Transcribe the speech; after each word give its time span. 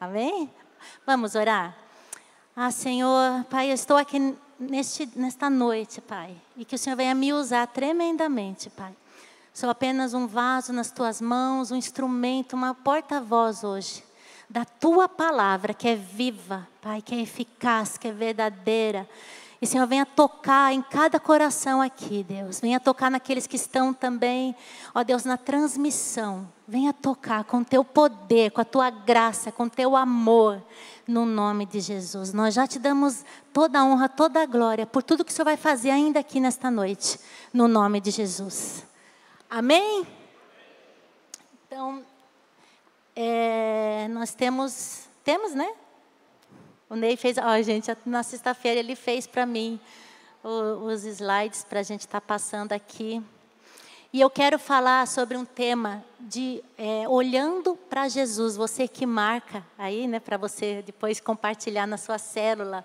Amém? 0.00 0.50
Vamos 1.04 1.34
orar? 1.34 1.76
Ah, 2.56 2.70
Senhor, 2.70 3.44
Pai, 3.50 3.68
eu 3.68 3.74
estou 3.74 3.98
aqui 3.98 4.34
neste, 4.58 5.06
nesta 5.14 5.50
noite, 5.50 6.00
Pai, 6.00 6.34
e 6.56 6.64
que 6.64 6.74
o 6.74 6.78
Senhor 6.78 6.96
venha 6.96 7.14
me 7.14 7.34
usar 7.34 7.66
tremendamente, 7.66 8.70
Pai. 8.70 8.96
Sou 9.52 9.68
apenas 9.68 10.14
um 10.14 10.26
vaso 10.26 10.72
nas 10.72 10.90
tuas 10.90 11.20
mãos, 11.20 11.70
um 11.70 11.76
instrumento, 11.76 12.54
uma 12.54 12.74
porta-voz 12.74 13.62
hoje 13.62 14.02
da 14.48 14.64
tua 14.64 15.06
palavra, 15.06 15.74
que 15.74 15.86
é 15.86 15.96
viva, 15.96 16.66
Pai, 16.80 17.02
que 17.02 17.14
é 17.14 17.20
eficaz, 17.20 17.98
que 17.98 18.08
é 18.08 18.12
verdadeira. 18.12 19.06
E, 19.62 19.66
Senhor, 19.66 19.86
venha 19.86 20.06
tocar 20.06 20.72
em 20.72 20.80
cada 20.80 21.20
coração 21.20 21.82
aqui, 21.82 22.24
Deus. 22.24 22.60
Venha 22.60 22.80
tocar 22.80 23.10
naqueles 23.10 23.46
que 23.46 23.56
estão 23.56 23.92
também, 23.92 24.56
ó 24.94 25.04
Deus, 25.04 25.24
na 25.24 25.36
transmissão. 25.36 26.50
Venha 26.66 26.94
tocar 26.94 27.44
com 27.44 27.62
teu 27.62 27.84
poder, 27.84 28.52
com 28.52 28.62
a 28.62 28.64
tua 28.64 28.88
graça, 28.88 29.52
com 29.52 29.68
teu 29.68 29.94
amor, 29.94 30.62
no 31.06 31.26
nome 31.26 31.66
de 31.66 31.78
Jesus. 31.78 32.32
Nós 32.32 32.54
já 32.54 32.66
te 32.66 32.78
damos 32.78 33.22
toda 33.52 33.80
a 33.80 33.84
honra, 33.84 34.08
toda 34.08 34.42
a 34.42 34.46
glória 34.46 34.86
por 34.86 35.02
tudo 35.02 35.26
que 35.26 35.30
o 35.30 35.34
Senhor 35.34 35.44
vai 35.44 35.58
fazer 35.58 35.90
ainda 35.90 36.20
aqui 36.20 36.40
nesta 36.40 36.70
noite, 36.70 37.20
no 37.52 37.68
nome 37.68 38.00
de 38.00 38.10
Jesus. 38.10 38.86
Amém? 39.50 40.06
Então, 41.66 42.02
é, 43.14 44.08
nós 44.08 44.32
temos, 44.32 45.02
temos, 45.22 45.54
né? 45.54 45.70
O 46.90 46.96
Ney 46.96 47.16
fez, 47.16 47.38
ó, 47.38 47.62
gente, 47.62 47.88
na 48.04 48.24
sexta-feira 48.24 48.80
ele 48.80 48.96
fez 48.96 49.24
para 49.24 49.46
mim 49.46 49.78
os 50.42 51.04
slides 51.04 51.62
para 51.62 51.78
a 51.78 51.82
gente 51.84 52.00
estar 52.00 52.20
tá 52.20 52.26
passando 52.26 52.72
aqui. 52.72 53.22
E 54.12 54.20
eu 54.20 54.28
quero 54.28 54.58
falar 54.58 55.06
sobre 55.06 55.36
um 55.36 55.44
tema 55.44 56.04
de 56.18 56.60
é, 56.76 57.08
olhando 57.08 57.76
para 57.88 58.08
Jesus. 58.08 58.56
Você 58.56 58.88
que 58.88 59.06
marca 59.06 59.64
aí, 59.78 60.08
né, 60.08 60.18
para 60.18 60.36
você 60.36 60.82
depois 60.84 61.20
compartilhar 61.20 61.86
na 61.86 61.96
sua 61.96 62.18
célula. 62.18 62.84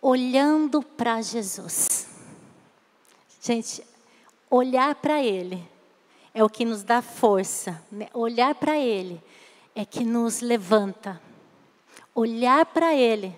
Olhando 0.00 0.80
para 0.80 1.20
Jesus. 1.20 2.06
Gente, 3.42 3.82
olhar 4.48 4.94
para 4.94 5.20
Ele 5.20 5.68
é 6.32 6.44
o 6.44 6.48
que 6.48 6.64
nos 6.64 6.84
dá 6.84 7.02
força. 7.02 7.82
Né? 7.90 8.06
Olhar 8.14 8.54
para 8.54 8.78
Ele 8.78 9.20
é 9.74 9.84
que 9.84 10.04
nos 10.04 10.40
levanta. 10.40 11.20
Olhar 12.18 12.66
para 12.66 12.96
Ele 12.96 13.32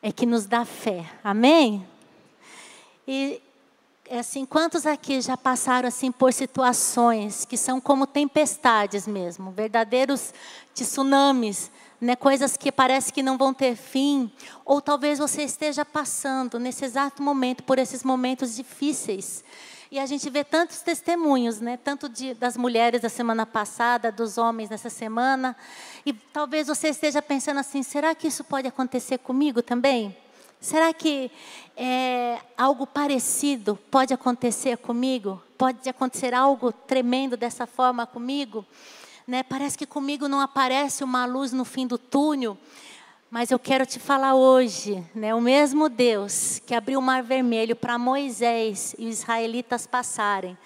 é 0.00 0.10
que 0.10 0.24
nos 0.24 0.46
dá 0.46 0.64
fé. 0.64 1.04
Amém? 1.22 1.86
E 3.06 3.42
assim, 4.10 4.46
quantos 4.46 4.86
aqui 4.86 5.20
já 5.20 5.36
passaram 5.36 5.86
assim 5.86 6.10
por 6.10 6.32
situações 6.32 7.44
que 7.44 7.58
são 7.58 7.78
como 7.78 8.06
tempestades 8.06 9.06
mesmo, 9.06 9.50
verdadeiros 9.50 10.32
tsunamis, 10.74 11.70
né, 12.00 12.16
coisas 12.16 12.56
que 12.56 12.72
parece 12.72 13.12
que 13.12 13.22
não 13.22 13.36
vão 13.36 13.52
ter 13.52 13.76
fim, 13.76 14.32
ou 14.64 14.80
talvez 14.80 15.18
você 15.18 15.42
esteja 15.42 15.84
passando 15.84 16.58
nesse 16.58 16.86
exato 16.86 17.22
momento 17.22 17.64
por 17.64 17.78
esses 17.78 18.02
momentos 18.02 18.56
difíceis. 18.56 19.44
E 19.90 20.00
a 20.00 20.06
gente 20.06 20.28
vê 20.28 20.42
tantos 20.42 20.80
testemunhos, 20.80 21.60
né? 21.60 21.76
tanto 21.76 22.08
de, 22.08 22.34
das 22.34 22.56
mulheres 22.56 23.00
da 23.00 23.08
semana 23.08 23.46
passada, 23.46 24.10
dos 24.10 24.36
homens 24.36 24.68
nessa 24.68 24.90
semana. 24.90 25.56
E 26.04 26.12
talvez 26.12 26.66
você 26.66 26.88
esteja 26.88 27.22
pensando 27.22 27.60
assim: 27.60 27.82
será 27.82 28.14
que 28.14 28.26
isso 28.26 28.42
pode 28.42 28.66
acontecer 28.66 29.18
comigo 29.18 29.62
também? 29.62 30.16
Será 30.60 30.92
que 30.92 31.30
é, 31.76 32.40
algo 32.56 32.86
parecido 32.86 33.78
pode 33.90 34.12
acontecer 34.12 34.76
comigo? 34.78 35.40
Pode 35.56 35.88
acontecer 35.88 36.34
algo 36.34 36.72
tremendo 36.72 37.36
dessa 37.36 37.66
forma 37.66 38.06
comigo? 38.06 38.66
Né? 39.26 39.44
Parece 39.44 39.78
que 39.78 39.86
comigo 39.86 40.26
não 40.26 40.40
aparece 40.40 41.04
uma 41.04 41.24
luz 41.26 41.52
no 41.52 41.64
fim 41.64 41.86
do 41.86 41.96
túnel. 41.98 42.58
Mas 43.38 43.50
eu 43.50 43.58
quero 43.58 43.84
te 43.84 44.00
falar 44.00 44.34
hoje, 44.34 45.04
né, 45.14 45.34
o 45.34 45.42
mesmo 45.42 45.90
Deus 45.90 46.58
que 46.64 46.74
abriu 46.74 46.98
o 46.98 47.02
mar 47.02 47.22
vermelho 47.22 47.76
para 47.76 47.98
Moisés 47.98 48.96
e 48.98 49.06
os 49.08 49.18
israelitas 49.18 49.86
passarem, 49.86 50.56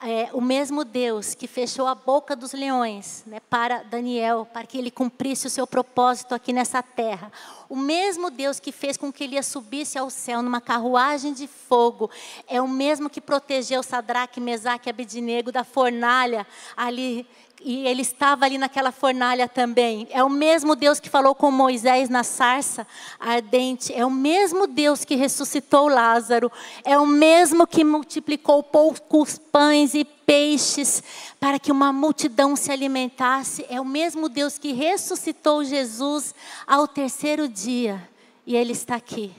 é, 0.00 0.28
o 0.32 0.40
mesmo 0.40 0.84
Deus 0.84 1.34
que 1.34 1.48
fechou 1.48 1.88
a 1.88 1.94
boca 1.96 2.36
dos 2.36 2.52
leões 2.52 3.24
né, 3.26 3.40
para 3.50 3.82
Daniel, 3.82 4.46
para 4.52 4.66
que 4.68 4.78
ele 4.78 4.90
cumprisse 4.90 5.48
o 5.48 5.50
seu 5.50 5.66
propósito 5.66 6.32
aqui 6.32 6.52
nessa 6.52 6.80
terra. 6.80 7.32
O 7.68 7.74
mesmo 7.74 8.30
Deus 8.30 8.60
que 8.60 8.70
fez 8.70 8.96
com 8.96 9.12
que 9.12 9.24
ele 9.24 9.42
subisse 9.42 9.98
ao 9.98 10.10
céu 10.10 10.42
numa 10.42 10.60
carruagem 10.60 11.32
de 11.32 11.48
fogo, 11.48 12.08
é 12.46 12.62
o 12.62 12.68
mesmo 12.68 13.10
que 13.10 13.20
protegeu 13.20 13.82
Sadraque, 13.82 14.38
Mesaque 14.38 14.88
e 14.88 14.90
Abednego 14.90 15.50
da 15.50 15.64
fornalha 15.64 16.46
ali 16.76 17.26
e 17.62 17.86
ele 17.86 18.02
estava 18.02 18.46
ali 18.46 18.56
naquela 18.56 18.90
fornalha 18.90 19.46
também. 19.46 20.08
É 20.10 20.24
o 20.24 20.30
mesmo 20.30 20.74
Deus 20.74 20.98
que 20.98 21.10
falou 21.10 21.34
com 21.34 21.50
Moisés 21.50 22.08
na 22.08 22.24
sarça 22.24 22.86
ardente. 23.18 23.92
É 23.92 24.04
o 24.04 24.10
mesmo 24.10 24.66
Deus 24.66 25.04
que 25.04 25.14
ressuscitou 25.14 25.88
Lázaro. 25.88 26.50
É 26.84 26.98
o 26.98 27.06
mesmo 27.06 27.66
que 27.66 27.84
multiplicou 27.84 28.62
poucos 28.62 29.38
pães 29.38 29.94
e 29.94 30.04
peixes 30.04 31.02
para 31.38 31.58
que 31.58 31.70
uma 31.70 31.92
multidão 31.92 32.56
se 32.56 32.72
alimentasse. 32.72 33.66
É 33.68 33.80
o 33.80 33.84
mesmo 33.84 34.28
Deus 34.28 34.56
que 34.56 34.72
ressuscitou 34.72 35.62
Jesus 35.62 36.34
ao 36.66 36.88
terceiro 36.88 37.46
dia. 37.46 38.08
E 38.46 38.56
ele 38.56 38.72
está 38.72 38.96
aqui. 38.96 39.32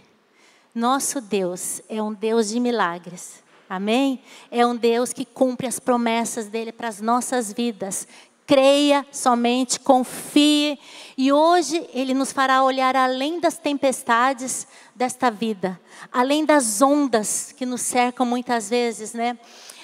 Nosso 0.74 1.20
Deus 1.20 1.82
é 1.90 2.02
um 2.02 2.14
Deus 2.14 2.50
de 2.50 2.60
milagres. 2.60 3.42
Amém? 3.72 4.20
É 4.52 4.68
um 4.68 4.76
Deus 4.76 5.14
que 5.14 5.24
cumpre 5.24 5.66
as 5.66 5.80
promessas 5.80 6.48
dele 6.48 6.74
para 6.74 6.90
as 6.90 7.00
nossas 7.00 7.54
vidas. 7.54 8.06
Creia 8.46 9.06
somente, 9.14 9.80
confie. 9.80 10.78
E 11.18 11.32
hoje 11.32 11.88
ele 11.94 12.14
nos 12.14 12.34
fará 12.34 12.66
olhar 12.66 12.98
além 12.98 13.40
das 13.40 13.58
tempestades 13.58 14.68
desta 14.94 15.32
vida, 15.32 15.80
além 16.12 16.44
das 16.44 16.82
ondas 16.82 17.54
que 17.54 17.66
nos 17.66 17.80
cercam 17.80 18.26
muitas 18.26 18.70
vezes, 18.70 19.14
né? 19.14 19.40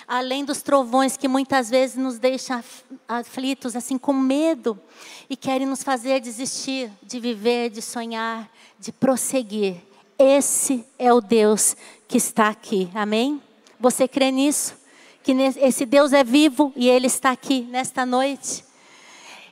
Além 0.06 0.44
dos 0.44 0.62
trovões 0.62 1.16
que 1.16 1.30
muitas 1.30 1.70
vezes 1.70 1.96
nos 1.96 2.20
deixam 2.20 2.62
aflitos, 3.08 3.74
assim, 3.74 3.98
com 3.98 4.12
medo 4.12 4.78
e 5.30 5.38
querem 5.38 5.66
nos 5.66 5.82
fazer 5.82 6.20
desistir 6.20 6.92
de 7.02 7.22
viver, 7.22 7.70
de 7.70 7.82
sonhar, 7.82 8.52
de 8.78 8.92
prosseguir. 8.92 9.78
Esse 10.20 10.86
é 11.00 11.14
o 11.14 11.22
Deus 11.22 11.74
que 12.06 12.18
está 12.18 12.50
aqui. 12.50 12.90
Amém? 12.94 13.47
Você 13.80 14.08
crê 14.08 14.32
nisso? 14.32 14.76
Que 15.24 15.34
esse 15.60 15.86
Deus 15.86 16.14
é 16.14 16.24
vivo 16.24 16.72
e 16.76 16.90
Ele 16.90 17.08
está 17.08 17.32
aqui 17.32 17.62
nesta 17.62 18.06
noite? 18.06 18.66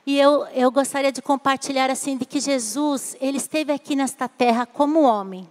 E 0.06 0.18
eu, 0.18 0.46
eu 0.54 0.70
gostaria 0.70 1.10
de 1.10 1.20
compartilhar 1.20 1.90
assim 1.90 2.16
de 2.16 2.24
que 2.24 2.40
Jesus, 2.40 3.16
Ele 3.20 3.36
esteve 3.36 3.72
aqui 3.72 3.96
nesta 3.96 4.28
terra 4.28 4.64
como 4.64 5.02
homem. 5.02 5.48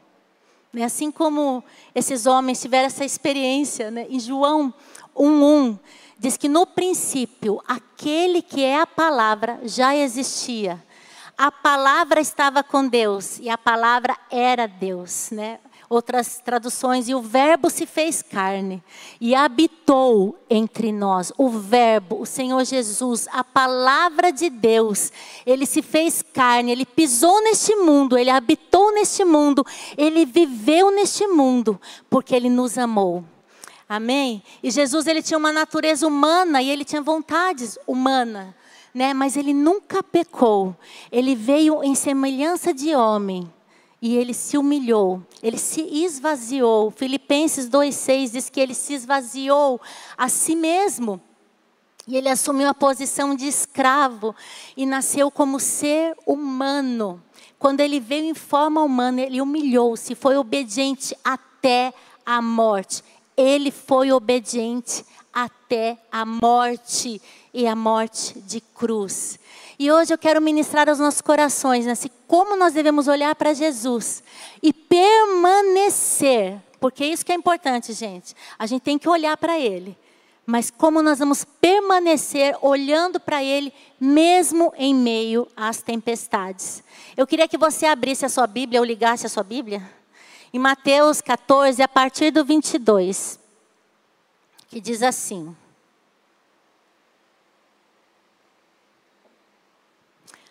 Né? 0.73 0.83
Assim 0.83 1.11
como 1.11 1.63
esses 1.93 2.25
homens 2.25 2.61
tiveram 2.61 2.87
essa 2.87 3.05
experiência. 3.05 3.91
Né? 3.91 4.07
Em 4.09 4.19
João 4.19 4.73
1,1 5.15 5.79
diz 6.17 6.37
que 6.37 6.49
no 6.49 6.65
princípio, 6.65 7.61
aquele 7.67 8.41
que 8.41 8.63
é 8.63 8.79
a 8.79 8.87
palavra 8.87 9.59
já 9.63 9.95
existia. 9.95 10.83
A 11.37 11.51
palavra 11.51 12.21
estava 12.21 12.63
com 12.63 12.87
Deus 12.87 13.39
e 13.39 13.49
a 13.49 13.57
palavra 13.57 14.17
era 14.31 14.67
Deus, 14.67 15.31
né? 15.31 15.59
Outras 15.89 16.39
traduções, 16.43 17.07
e 17.07 17.15
o 17.15 17.21
Verbo 17.21 17.69
se 17.69 17.85
fez 17.85 18.21
carne 18.21 18.83
e 19.19 19.35
habitou 19.35 20.37
entre 20.49 20.91
nós. 20.91 21.31
O 21.37 21.49
Verbo, 21.49 22.21
o 22.21 22.25
Senhor 22.25 22.63
Jesus, 22.63 23.27
a 23.31 23.43
palavra 23.43 24.31
de 24.31 24.49
Deus, 24.49 25.11
ele 25.45 25.65
se 25.65 25.81
fez 25.81 26.23
carne, 26.33 26.71
ele 26.71 26.85
pisou 26.85 27.43
neste 27.43 27.75
mundo, 27.75 28.17
ele 28.17 28.29
habitou 28.29 28.93
neste 28.93 29.23
mundo, 29.23 29.65
ele 29.97 30.25
viveu 30.25 30.91
neste 30.91 31.27
mundo, 31.27 31.79
porque 32.09 32.35
ele 32.35 32.49
nos 32.49 32.77
amou. 32.77 33.23
Amém? 33.87 34.41
E 34.63 34.71
Jesus 34.71 35.05
ele 35.05 35.21
tinha 35.21 35.37
uma 35.37 35.51
natureza 35.51 36.07
humana 36.07 36.61
e 36.61 36.69
ele 36.69 36.83
tinha 36.83 37.01
vontades 37.01 37.77
humanas. 37.85 38.47
Né? 38.91 39.13
Mas 39.13 39.37
ele 39.37 39.53
nunca 39.53 40.01
pecou. 40.01 40.75
Ele 41.11 41.35
veio 41.35 41.83
em 41.83 41.93
semelhança 41.93 42.73
de 42.73 42.95
homem 42.95 43.51
e 44.05 44.15
ele 44.15 44.35
se 44.35 44.55
humilhou, 44.55 45.19
ele 45.41 45.57
se 45.57 45.81
esvaziou. 45.81 46.91
Filipenses 46.91 47.67
2,6 47.67 48.31
diz 48.33 48.49
que 48.51 48.59
ele 48.59 48.75
se 48.75 48.93
esvaziou 48.93 49.81
a 50.15 50.29
si 50.29 50.55
mesmo. 50.55 51.19
E 52.05 52.15
ele 52.15 52.29
assumiu 52.29 52.69
a 52.69 52.73
posição 52.75 53.33
de 53.33 53.47
escravo 53.47 54.35
e 54.77 54.85
nasceu 54.85 55.31
como 55.31 55.59
ser 55.59 56.15
humano. 56.23 57.19
Quando 57.57 57.79
ele 57.79 57.99
veio 57.99 58.25
em 58.25 58.35
forma 58.35 58.83
humana, 58.83 59.23
ele 59.23 59.41
humilhou-se, 59.41 60.13
foi 60.13 60.37
obediente 60.37 61.17
até 61.23 61.91
a 62.23 62.43
morte. 62.43 63.03
Ele 63.35 63.71
foi 63.71 64.11
obediente 64.11 65.03
até 65.33 65.97
a 66.11 66.23
morte 66.23 67.19
e 67.51 67.65
a 67.65 67.75
morte 67.75 68.39
de 68.41 68.61
cruz. 68.61 69.39
E 69.77 69.91
hoje 69.91 70.13
eu 70.13 70.17
quero 70.17 70.41
ministrar 70.41 70.87
aos 70.87 70.99
nossos 70.99 71.21
corações, 71.21 71.85
né, 71.85 71.93
como 72.27 72.55
nós 72.55 72.73
devemos 72.73 73.07
olhar 73.07 73.35
para 73.35 73.53
Jesus 73.53 74.23
e 74.63 74.71
permanecer, 74.71 76.57
porque 76.79 77.03
é 77.03 77.07
isso 77.07 77.25
que 77.25 77.31
é 77.31 77.35
importante, 77.35 77.91
gente. 77.91 78.33
A 78.57 78.65
gente 78.65 78.83
tem 78.83 78.97
que 78.97 79.09
olhar 79.09 79.35
para 79.35 79.59
Ele, 79.59 79.97
mas 80.45 80.71
como 80.71 81.01
nós 81.01 81.19
vamos 81.19 81.43
permanecer 81.43 82.55
olhando 82.61 83.19
para 83.19 83.43
Ele, 83.43 83.73
mesmo 83.99 84.73
em 84.77 84.95
meio 84.95 85.47
às 85.57 85.81
tempestades. 85.81 86.81
Eu 87.17 87.27
queria 87.27 87.47
que 87.47 87.57
você 87.57 87.85
abrisse 87.85 88.25
a 88.25 88.29
sua 88.29 88.47
Bíblia 88.47 88.79
ou 88.79 88.85
ligasse 88.85 89.25
a 89.25 89.29
sua 89.29 89.43
Bíblia. 89.43 89.81
Em 90.53 90.59
Mateus 90.59 91.19
14, 91.19 91.81
a 91.81 91.87
partir 91.87 92.31
do 92.31 92.45
22, 92.45 93.37
que 94.69 94.79
diz 94.79 95.03
assim: 95.03 95.53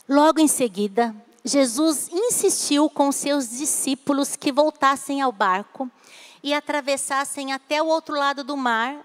Logo 0.08 0.38
em 0.38 0.46
seguida, 0.46 1.16
Jesus 1.42 2.10
insistiu 2.12 2.90
com 2.90 3.10
seus 3.10 3.48
discípulos 3.48 4.36
que 4.36 4.52
voltassem 4.52 5.22
ao 5.22 5.32
barco 5.32 5.90
e 6.42 6.52
atravessassem 6.52 7.54
até 7.54 7.82
o 7.82 7.86
outro 7.86 8.14
lado 8.14 8.44
do 8.44 8.54
mar, 8.54 8.98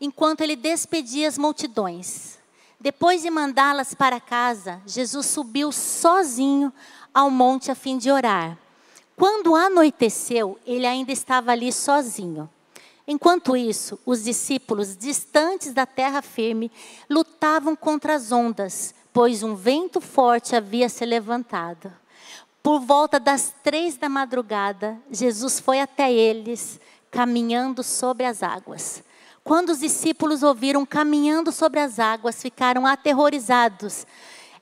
enquanto 0.00 0.40
ele 0.40 0.56
despedia 0.56 1.28
as 1.28 1.36
multidões. 1.36 2.38
Depois 2.80 3.20
de 3.20 3.28
mandá-las 3.28 3.92
para 3.92 4.18
casa, 4.18 4.80
Jesus 4.86 5.26
subiu 5.26 5.70
sozinho 5.70 6.72
ao 7.12 7.30
monte 7.30 7.70
a 7.70 7.74
fim 7.74 7.98
de 7.98 8.10
orar. 8.10 8.56
Quando 9.14 9.54
anoiteceu, 9.54 10.58
ele 10.66 10.86
ainda 10.86 11.12
estava 11.12 11.52
ali 11.52 11.70
sozinho. 11.70 12.48
Enquanto 13.06 13.56
isso, 13.56 13.98
os 14.06 14.24
discípulos, 14.24 14.96
distantes 14.96 15.74
da 15.74 15.84
terra 15.84 16.22
firme, 16.22 16.72
lutavam 17.10 17.76
contra 17.76 18.14
as 18.14 18.32
ondas, 18.32 18.94
pois 19.16 19.42
um 19.42 19.54
vento 19.54 19.98
forte 19.98 20.54
havia 20.54 20.90
se 20.90 21.02
levantado. 21.06 21.90
Por 22.62 22.80
volta 22.80 23.18
das 23.18 23.50
três 23.64 23.96
da 23.96 24.10
madrugada, 24.10 25.00
Jesus 25.10 25.58
foi 25.58 25.80
até 25.80 26.12
eles, 26.12 26.78
caminhando 27.10 27.82
sobre 27.82 28.26
as 28.26 28.42
águas. 28.42 29.02
Quando 29.42 29.70
os 29.70 29.78
discípulos 29.78 30.42
ouviram 30.42 30.84
caminhando 30.84 31.50
sobre 31.50 31.80
as 31.80 31.98
águas, 31.98 32.42
ficaram 32.42 32.84
aterrorizados. 32.84 34.06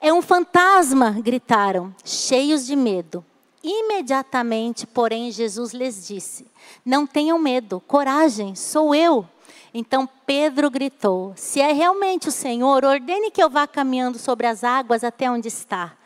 É 0.01 0.13
um 0.13 0.23
fantasma! 0.23 1.11
gritaram, 1.11 1.93
cheios 2.05 2.65
de 2.65 2.77
medo. 2.77 3.25
Imediatamente, 3.61 4.87
porém, 4.87 5.33
Jesus 5.33 5.73
lhes 5.73 6.07
disse: 6.07 6.47
Não 6.87 7.09
tenham 7.09 7.41
medo, 7.41 7.83
coragem, 7.89 8.55
sou 8.55 8.95
eu. 8.95 9.29
Então 9.77 10.09
Pedro 10.25 10.71
gritou: 10.71 11.33
Se 11.35 11.61
é 11.61 11.73
realmente 11.73 12.29
o 12.29 12.33
Senhor, 12.33 12.85
ordene 12.85 13.33
que 13.33 13.43
eu 13.43 13.51
vá 13.51 13.67
caminhando 13.67 14.21
sobre 14.21 14.47
as 14.47 14.63
águas 14.63 15.03
até 15.03 15.29
onde 15.29 15.49
está. 15.49 15.97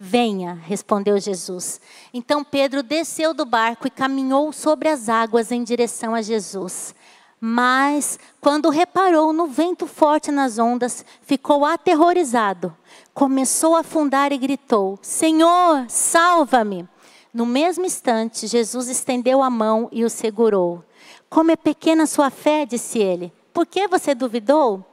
Venha, 0.00 0.54
respondeu 0.64 1.18
Jesus. 1.18 1.78
Então 2.14 2.42
Pedro 2.42 2.82
desceu 2.82 3.34
do 3.34 3.44
barco 3.44 3.86
e 3.86 3.90
caminhou 3.90 4.50
sobre 4.52 4.88
as 4.88 5.10
águas 5.10 5.52
em 5.52 5.62
direção 5.62 6.14
a 6.14 6.22
Jesus. 6.22 6.94
Mas, 7.40 8.18
quando 8.40 8.70
reparou 8.70 9.32
no 9.32 9.46
vento 9.46 9.86
forte 9.86 10.32
nas 10.32 10.58
ondas, 10.58 11.04
ficou 11.22 11.64
aterrorizado. 11.64 12.74
Começou 13.12 13.76
a 13.76 13.80
afundar 13.80 14.32
e 14.32 14.38
gritou: 14.38 14.98
Senhor, 15.02 15.84
salva-me! 15.88 16.88
No 17.34 17.44
mesmo 17.44 17.84
instante, 17.84 18.46
Jesus 18.46 18.88
estendeu 18.88 19.42
a 19.42 19.50
mão 19.50 19.88
e 19.92 20.02
o 20.02 20.10
segurou. 20.10 20.82
Como 21.28 21.50
é 21.50 21.56
pequena 21.56 22.06
sua 22.06 22.30
fé, 22.30 22.64
disse 22.64 22.98
ele. 22.98 23.32
Por 23.52 23.66
que 23.66 23.86
você 23.86 24.14
duvidou? 24.14 24.84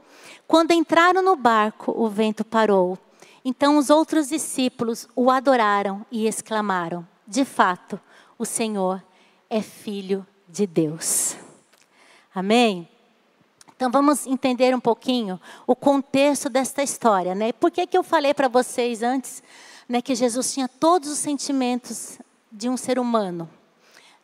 Quando 0.47 0.71
entraram 0.71 1.21
no 1.21 1.35
barco, 1.35 1.93
o 1.95 2.07
vento 2.09 2.43
parou. 2.43 2.97
Então 3.43 3.77
os 3.77 3.89
outros 3.89 4.29
discípulos 4.29 5.07
o 5.15 5.29
adoraram 5.29 6.05
e 6.11 6.27
exclamaram: 6.27 7.07
De 7.27 7.45
fato, 7.45 7.99
o 8.37 8.45
Senhor 8.45 9.03
é 9.49 9.61
filho 9.61 10.25
de 10.47 10.65
Deus. 10.65 11.35
Amém? 12.33 12.89
Então 13.75 13.91
vamos 13.91 14.25
entender 14.25 14.73
um 14.75 14.79
pouquinho 14.79 15.39
o 15.67 15.75
contexto 15.75 16.49
desta 16.49 16.81
história, 16.81 17.35
né? 17.35 17.51
Por 17.51 17.69
que, 17.69 17.85
que 17.85 17.97
eu 17.97 18.03
falei 18.03 18.33
para 18.33 18.47
vocês 18.47 19.03
antes 19.03 19.43
né, 19.87 20.01
que 20.01 20.15
Jesus 20.15 20.53
tinha 20.53 20.67
todos 20.67 21.09
os 21.09 21.19
sentimentos 21.19 22.17
de 22.51 22.69
um 22.69 22.77
ser 22.77 22.97
humano? 22.97 23.49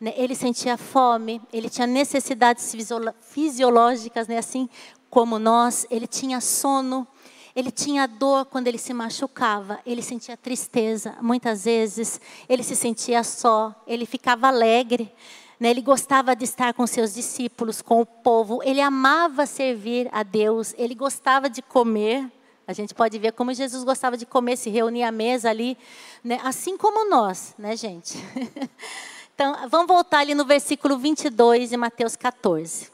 Né? 0.02 0.16
Ele 0.18 0.34
sentia 0.34 0.78
fome, 0.78 1.40
ele 1.54 1.70
tinha 1.70 1.86
necessidades 1.86 2.76
fisiológicas, 3.22 4.28
né? 4.28 4.40
assim 4.40 4.68
como 5.12 5.38
nós, 5.38 5.86
ele 5.92 6.08
tinha 6.08 6.42
sono, 6.42 7.08
ele 7.56 7.70
tinha 7.70 8.08
dor 8.08 8.46
quando 8.46 8.66
ele 8.66 8.80
se 8.80 8.96
machucava, 8.96 9.80
ele 9.86 10.02
sentia 10.02 10.36
tristeza, 10.36 11.16
muitas 11.22 11.66
vezes 11.66 12.20
ele 12.50 12.64
se 12.64 12.76
sentia 12.76 13.24
só, 13.24 13.76
ele 13.86 14.08
ficava 14.08 14.48
alegre, 14.48 15.14
né? 15.60 15.70
ele 15.70 15.82
gostava 15.82 16.36
de 16.36 16.46
estar 16.46 16.74
com 16.74 16.88
seus 16.88 17.14
discípulos, 17.14 17.80
com 17.80 18.02
o 18.02 18.06
povo, 18.06 18.60
ele 18.64 18.82
amava 18.82 19.46
servir 19.46 20.10
a 20.12 20.24
Deus, 20.24 20.74
ele 20.80 20.96
gostava 20.96 21.48
de 21.48 21.62
comer. 21.62 22.28
A 22.66 22.74
gente 22.74 22.96
pode 22.96 23.20
ver 23.20 23.34
como 23.34 23.54
Jesus 23.54 23.84
gostava 23.84 24.16
de 24.16 24.26
comer, 24.26 24.56
se 24.56 24.70
reunir 24.70 25.04
à 25.04 25.12
mesa 25.12 25.50
ali, 25.50 25.78
né? 26.24 26.40
assim 26.44 26.76
como 26.76 27.08
nós, 27.10 27.54
né, 27.60 27.76
gente? 27.76 28.18
Então, 29.44 29.68
vamos 29.70 29.88
voltar 29.88 30.20
ali 30.20 30.36
no 30.36 30.46
versículo 30.46 31.00
22 31.00 31.72
de 31.72 31.76
Mateus 31.76 32.16
14. 32.16 32.92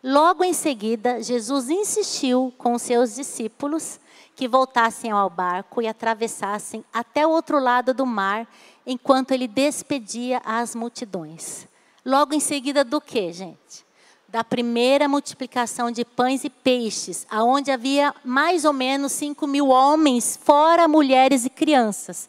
Logo 0.00 0.44
em 0.44 0.52
seguida, 0.52 1.20
Jesus 1.20 1.68
insistiu 1.68 2.54
com 2.56 2.74
os 2.74 2.82
seus 2.82 3.16
discípulos 3.16 3.98
que 4.36 4.46
voltassem 4.46 5.10
ao 5.10 5.28
barco 5.28 5.82
e 5.82 5.88
atravessassem 5.88 6.84
até 6.94 7.26
o 7.26 7.30
outro 7.30 7.58
lado 7.58 7.92
do 7.92 8.06
mar, 8.06 8.46
enquanto 8.86 9.32
ele 9.32 9.48
despedia 9.48 10.40
as 10.44 10.76
multidões. 10.76 11.66
Logo 12.06 12.32
em 12.34 12.40
seguida 12.40 12.84
do 12.84 13.00
que, 13.00 13.32
gente? 13.32 13.84
Da 14.28 14.44
primeira 14.44 15.08
multiplicação 15.08 15.90
de 15.90 16.04
pães 16.04 16.44
e 16.44 16.50
peixes, 16.50 17.26
aonde 17.28 17.72
havia 17.72 18.14
mais 18.24 18.64
ou 18.64 18.72
menos 18.72 19.10
5 19.10 19.44
mil 19.48 19.70
homens, 19.70 20.38
fora 20.40 20.86
mulheres 20.86 21.44
e 21.44 21.50
crianças. 21.50 22.28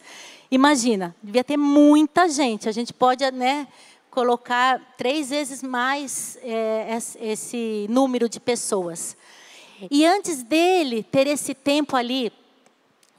Imagina, 0.54 1.16
devia 1.24 1.44
ter 1.44 1.58
muita 1.58 2.30
gente. 2.30 2.70
A 2.70 2.72
gente 2.72 2.94
pode, 2.94 3.30
né, 3.32 3.68
colocar 4.12 4.80
três 4.96 5.32
vezes 5.32 5.64
mais 5.64 6.38
é, 6.44 6.96
esse 7.20 7.88
número 7.90 8.30
de 8.30 8.40
pessoas. 8.40 9.18
E 9.90 10.06
antes 10.06 10.44
dele 10.44 11.02
ter 11.02 11.26
esse 11.26 11.56
tempo 11.56 11.96
ali 11.96 12.32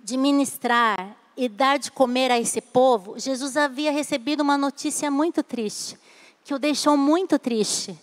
de 0.00 0.16
ministrar 0.16 1.16
e 1.36 1.48
dar 1.48 1.76
de 1.76 1.90
comer 1.90 2.30
a 2.30 2.38
esse 2.38 2.60
povo, 2.60 3.18
Jesus 3.18 3.56
havia 3.56 3.90
recebido 3.90 4.40
uma 4.40 4.56
notícia 4.56 5.10
muito 5.10 5.42
triste, 5.42 5.98
que 6.44 6.54
o 6.54 6.58
deixou 6.58 6.96
muito 6.96 7.36
triste, 7.36 7.98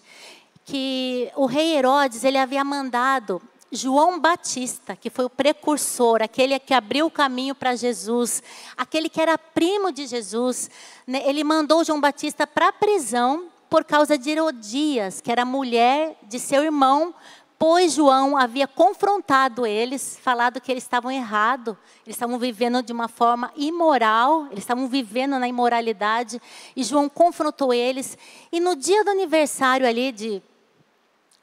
que 0.66 1.32
o 1.38 1.46
rei 1.46 1.78
Herodes 1.78 2.26
ele 2.26 2.38
havia 2.38 2.66
mandado 2.66 3.42
João 3.72 4.20
Batista, 4.20 4.98
que 4.98 5.10
foi 5.10 5.26
o 5.26 5.30
precursor, 5.30 6.22
aquele 6.22 6.60
que 6.60 6.74
abriu 6.74 7.06
o 7.06 7.12
caminho 7.12 7.56
para 7.56 7.76
Jesus, 7.76 8.44
aquele 8.76 9.08
que 9.08 9.22
era 9.22 9.38
primo 9.38 9.92
de 9.94 10.06
Jesus, 10.06 10.70
né, 11.08 11.22
ele 11.26 11.44
mandou 11.44 11.84
João 11.84 12.02
Batista 12.02 12.46
para 12.46 12.68
a 12.68 12.74
prisão 12.74 13.48
por 13.70 13.86
causa 13.86 14.18
de 14.18 14.30
Herodias, 14.30 15.22
que 15.22 15.32
era 15.32 15.46
mulher 15.46 16.18
de 16.24 16.38
seu 16.38 16.62
irmão, 16.62 17.16
pois 17.58 17.94
João 17.94 18.36
havia 18.36 18.68
confrontado 18.68 19.66
eles, 19.66 20.20
falado 20.22 20.60
que 20.60 20.70
eles 20.70 20.84
estavam 20.84 21.10
errados, 21.10 21.78
eles 22.06 22.18
estavam 22.18 22.38
vivendo 22.38 22.84
de 22.84 22.92
uma 22.92 23.08
forma 23.08 23.54
imoral, 23.56 24.48
eles 24.48 24.64
estavam 24.64 24.88
vivendo 24.88 25.40
na 25.40 25.48
imoralidade, 25.48 26.42
e 26.76 26.84
João 26.84 27.08
confrontou 27.08 27.74
eles, 27.74 28.18
e 28.52 28.60
no 28.60 28.76
dia 28.76 29.06
do 29.06 29.12
aniversário 29.12 29.88
ali 29.88 30.12
de 30.12 30.44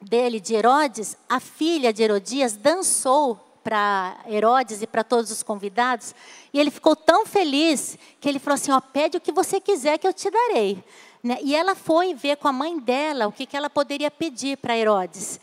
dele, 0.00 0.40
de 0.40 0.54
Herodes, 0.54 1.16
a 1.28 1.40
filha 1.40 1.92
de 1.92 2.02
Herodias 2.02 2.56
dançou 2.56 3.44
para 3.62 4.16
Herodes 4.26 4.80
e 4.80 4.86
para 4.86 5.04
todos 5.04 5.30
os 5.30 5.42
convidados, 5.42 6.14
e 6.52 6.58
ele 6.58 6.70
ficou 6.70 6.96
tão 6.96 7.26
feliz 7.26 7.98
que 8.20 8.28
ele 8.28 8.38
falou 8.38 8.54
assim: 8.54 8.70
ó, 8.70 8.80
pede 8.80 9.16
o 9.16 9.20
que 9.20 9.32
você 9.32 9.60
quiser 9.60 9.98
que 9.98 10.06
eu 10.06 10.12
te 10.12 10.30
darei. 10.30 10.82
Né? 11.22 11.38
E 11.42 11.54
ela 11.54 11.74
foi 11.74 12.14
ver 12.14 12.36
com 12.36 12.48
a 12.48 12.52
mãe 12.52 12.78
dela 12.78 13.26
o 13.26 13.32
que, 13.32 13.44
que 13.44 13.56
ela 13.56 13.68
poderia 13.68 14.10
pedir 14.10 14.56
para 14.56 14.76
Herodes. 14.76 15.40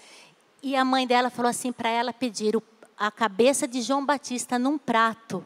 E 0.63 0.75
a 0.75 0.83
mãe 0.83 1.05
dela 1.05 1.29
falou 1.29 1.49
assim 1.49 1.71
para 1.71 1.89
ela 1.89 2.11
pedir 2.11 2.57
a 2.97 3.11
cabeça 3.11 3.67
de 3.67 3.81
João 3.81 4.05
Batista 4.05 4.57
num 4.57 4.77
prato. 4.77 5.45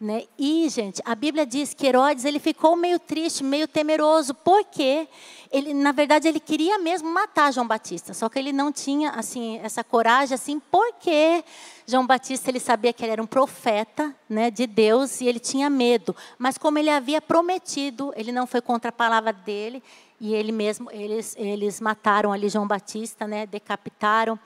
Né? 0.00 0.24
E, 0.36 0.68
gente, 0.68 1.00
a 1.04 1.14
Bíblia 1.14 1.46
diz 1.46 1.72
que 1.72 1.86
Herodes 1.86 2.24
ele 2.24 2.40
ficou 2.40 2.74
meio 2.74 2.98
triste, 2.98 3.44
meio 3.44 3.68
temeroso, 3.68 4.34
porque 4.34 5.08
ele, 5.52 5.72
na 5.72 5.92
verdade, 5.92 6.26
ele 6.26 6.40
queria 6.40 6.78
mesmo 6.80 7.08
matar 7.08 7.52
João 7.52 7.66
Batista, 7.66 8.12
só 8.12 8.28
que 8.28 8.36
ele 8.36 8.52
não 8.52 8.72
tinha 8.72 9.10
assim 9.10 9.60
essa 9.62 9.84
coragem, 9.84 10.34
assim, 10.34 10.60
porque 10.68 11.44
João 11.86 12.04
Batista 12.04 12.50
ele 12.50 12.58
sabia 12.58 12.92
que 12.92 13.04
ele 13.04 13.12
era 13.12 13.22
um 13.22 13.26
profeta, 13.26 14.14
né, 14.28 14.50
de 14.50 14.66
Deus 14.66 15.20
e 15.20 15.26
ele 15.26 15.38
tinha 15.38 15.70
medo. 15.70 16.14
Mas 16.36 16.58
como 16.58 16.76
ele 16.76 16.90
havia 16.90 17.22
prometido, 17.22 18.12
ele 18.16 18.32
não 18.32 18.48
foi 18.48 18.60
contra 18.60 18.88
a 18.88 18.92
palavra 18.92 19.32
dele 19.32 19.80
e 20.20 20.34
ele 20.34 20.50
mesmo 20.50 20.90
eles 20.90 21.36
eles 21.38 21.80
mataram 21.80 22.32
ali 22.32 22.48
João 22.48 22.66
Batista, 22.66 23.28
né, 23.28 23.46
decapitaram 23.46 24.38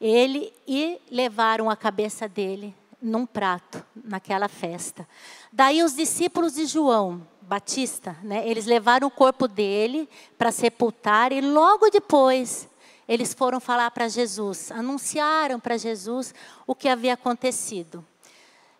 ele 0.00 0.52
e 0.66 0.98
levaram 1.10 1.68
a 1.68 1.76
cabeça 1.76 2.26
dele 2.26 2.74
num 3.00 3.26
prato 3.26 3.84
naquela 3.94 4.48
festa. 4.48 5.06
Daí 5.52 5.82
os 5.82 5.94
discípulos 5.94 6.54
de 6.54 6.66
João 6.66 7.26
Batista, 7.42 8.16
né, 8.22 8.48
eles 8.48 8.66
levaram 8.66 9.06
o 9.06 9.10
corpo 9.10 9.46
dele 9.46 10.08
para 10.36 10.50
sepultar 10.50 11.32
e 11.32 11.40
logo 11.40 11.90
depois 11.90 12.68
eles 13.08 13.32
foram 13.32 13.60
falar 13.60 13.90
para 13.92 14.08
Jesus, 14.08 14.72
anunciaram 14.72 15.60
para 15.60 15.76
Jesus 15.76 16.34
o 16.66 16.74
que 16.74 16.88
havia 16.88 17.14
acontecido. 17.14 18.04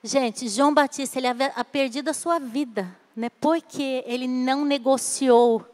Gente, 0.03 0.49
João 0.49 0.75
Batista, 0.75 1.19
ele 1.19 1.29
havia 1.29 1.53
perdido 1.65 2.11
a 2.11 2.15
sua 2.15 2.39
vida, 2.39 2.89
né? 3.15 3.31
Porque 3.41 4.05
ele 4.07 4.27
não 4.29 4.65
negociou, 4.65 5.65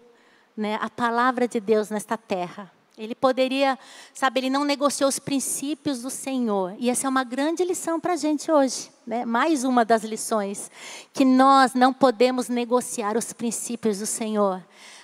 né, 0.56 0.78
a 0.80 0.88
palavra 0.88 1.48
de 1.48 1.60
Deus 1.60 1.90
nesta 1.90 2.16
terra. 2.16 2.70
Ele 2.96 3.14
poderia, 3.14 3.78
sabe, 4.12 4.40
ele 4.40 4.50
não 4.50 4.64
negociou 4.64 5.08
os 5.08 5.18
princípios 5.18 6.02
do 6.02 6.10
Senhor. 6.10 6.74
E 6.78 6.90
essa 6.90 7.06
é 7.06 7.10
uma 7.10 7.24
grande 7.24 7.64
lição 7.64 7.98
para 7.98 8.12
a 8.12 8.16
gente 8.16 8.52
hoje. 8.52 8.90
Né? 9.06 9.24
Mais 9.24 9.64
uma 9.64 9.84
das 9.84 10.04
lições. 10.04 10.70
Que 11.12 11.24
nós 11.24 11.72
não 11.72 11.92
podemos 11.92 12.48
negociar 12.48 13.16
os 13.16 13.32
princípios 13.32 13.98
do 13.98 14.06
Senhor. 14.06 14.62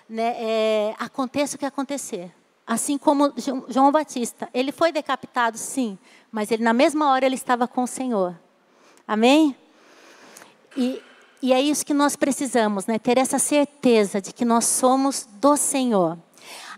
Né? 0.08 0.34
É, 0.38 0.94
aconteça 0.98 1.56
o 1.56 1.58
que 1.58 1.64
acontecer. 1.64 2.30
Assim 2.66 2.98
como 2.98 3.32
João 3.68 3.90
Batista. 3.90 4.50
Ele 4.52 4.70
foi 4.70 4.92
decapitado, 4.92 5.56
sim. 5.56 5.98
Mas 6.30 6.50
ele, 6.50 6.62
na 6.62 6.74
mesma 6.74 7.10
hora 7.10 7.24
ele 7.24 7.34
estava 7.34 7.66
com 7.66 7.84
o 7.84 7.86
Senhor. 7.86 8.38
Amém? 9.06 9.56
E, 10.76 11.02
e 11.40 11.54
é 11.54 11.60
isso 11.62 11.86
que 11.86 11.94
nós 11.94 12.14
precisamos, 12.14 12.84
né? 12.84 12.98
Ter 12.98 13.16
essa 13.16 13.38
certeza 13.38 14.20
de 14.20 14.34
que 14.34 14.44
nós 14.44 14.66
somos 14.66 15.26
do 15.40 15.56
Senhor. 15.56 16.18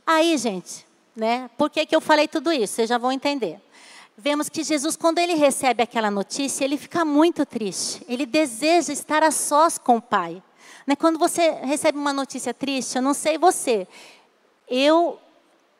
Aí, 0.07 0.39
gente, 0.39 0.87
né? 1.15 1.51
Por 1.57 1.71
que, 1.71 1.85
que 1.87 1.95
eu 1.95 2.01
falei 2.01 2.29
tudo 2.29 2.53
isso? 2.53 2.75
Vocês 2.75 2.89
já 2.89 2.99
vão 2.99 3.13
entender. 3.13 3.61
Vemos 4.17 4.49
que 4.49 4.63
Jesus, 4.63 4.97
quando 4.97 5.19
ele 5.19 5.35
recebe 5.35 5.83
aquela 5.83 6.11
notícia, 6.11 6.65
ele 6.65 6.77
fica 6.77 7.05
muito 7.05 7.47
triste. 7.47 8.05
Ele 8.09 8.27
deseja 8.27 8.93
estar 8.93 9.23
a 9.23 9.31
sós 9.31 9.79
com 9.79 9.97
o 9.97 10.03
Pai. 10.03 10.43
Né? 10.87 10.95
Quando 10.95 11.19
você 11.19 11.53
recebe 11.63 11.97
uma 11.97 12.13
notícia 12.13 12.53
triste, 12.53 12.97
eu 12.97 13.03
não 13.03 13.15
sei 13.15 13.39
você, 13.39 13.89
eu, 14.69 15.19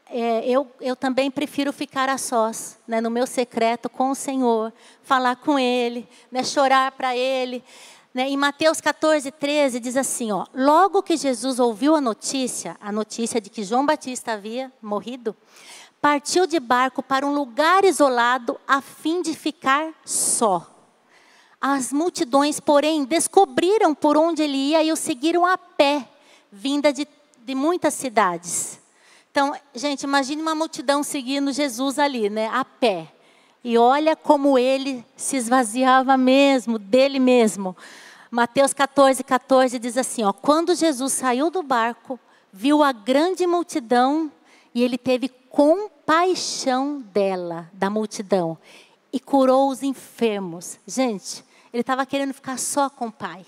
é, 0.09 0.49
eu, 0.49 0.71
eu 0.81 0.97
também 0.97 1.31
prefiro 1.31 1.73
ficar 1.73 2.09
a 2.09 2.17
sós, 2.17 2.79
né? 2.87 3.01
no 3.01 3.11
meu 3.11 3.27
secreto 3.27 3.91
com 3.91 4.11
o 4.11 4.15
Senhor, 4.15 4.73
falar 5.03 5.37
com 5.37 5.59
Ele, 5.59 6.09
né? 6.31 6.43
chorar 6.43 6.93
para 6.93 7.15
Ele. 7.17 7.63
Né? 8.13 8.29
Em 8.29 8.37
Mateus 8.37 8.81
14, 8.81 9.31
13 9.31 9.79
diz 9.79 9.97
assim: 9.97 10.33
ó, 10.33 10.45
logo 10.55 11.03
que 11.03 11.17
Jesus 11.17 11.61
ouviu 11.61 11.95
a 11.95 12.01
notícia, 12.01 12.77
a 12.81 12.91
notícia 12.91 13.41
de 13.41 13.49
que 13.49 13.63
João 13.63 13.87
Batista 13.87 14.33
havia 14.33 14.73
morrido, 14.83 15.37
partiu 16.01 16.47
de 16.47 16.59
barco 16.59 17.03
para 17.03 17.27
um 17.27 17.33
lugar 17.33 17.85
isolado 17.85 18.59
a 18.67 18.81
fim 18.81 19.23
de 19.23 19.35
ficar 19.35 19.93
só. 20.05 20.67
As 21.61 21.93
multidões, 21.93 22.59
porém, 22.59 23.05
descobriram 23.05 23.95
por 23.95 24.17
onde 24.17 24.43
ele 24.43 24.57
ia 24.57 24.83
e 24.83 24.91
o 24.91 24.97
seguiram 24.97 25.45
a 25.45 25.59
pé, 25.59 26.09
vinda 26.51 26.91
de, 26.91 27.07
de 27.45 27.55
muitas 27.55 27.93
cidades. 27.95 28.81
Então, 29.31 29.55
gente, 29.75 30.03
imagine 30.03 30.41
uma 30.41 30.55
multidão 30.55 31.03
seguindo 31.03 31.53
Jesus 31.53 31.99
ali, 31.99 32.31
né, 32.31 32.49
a 32.49 32.65
pé. 32.65 33.13
E 33.63 33.77
olha 33.77 34.17
como 34.17 34.59
ele 34.59 35.05
se 35.17 35.37
esvaziava 35.37 36.17
mesmo, 36.17 36.79
dele 36.79 37.19
mesmo. 37.19 37.77
Mateus 38.31 38.73
14, 38.73 39.23
14 39.23 39.79
diz 39.79 39.97
assim: 39.97 40.23
ó, 40.23 40.33
quando 40.33 40.75
Jesus 40.75 41.13
saiu 41.13 41.51
do 41.51 41.63
barco, 41.63 42.19
viu 42.53 42.83
a 42.83 42.93
grande 42.93 43.47
multidão 43.47 44.31
e 44.75 44.83
ele 44.83 44.97
teve 44.97 45.29
compaixão 45.29 47.01
dela, 47.13 47.69
da 47.73 47.91
multidão, 47.91 48.57
e 49.13 49.19
curou 49.19 49.69
os 49.69 49.83
enfermos. 49.83 50.79
Gente, 50.87 51.45
ele 51.73 51.81
estava 51.81 52.07
querendo 52.07 52.33
ficar 52.33 52.59
só 52.59 52.89
com 52.89 53.09
o 53.09 53.13
pai. 53.13 53.45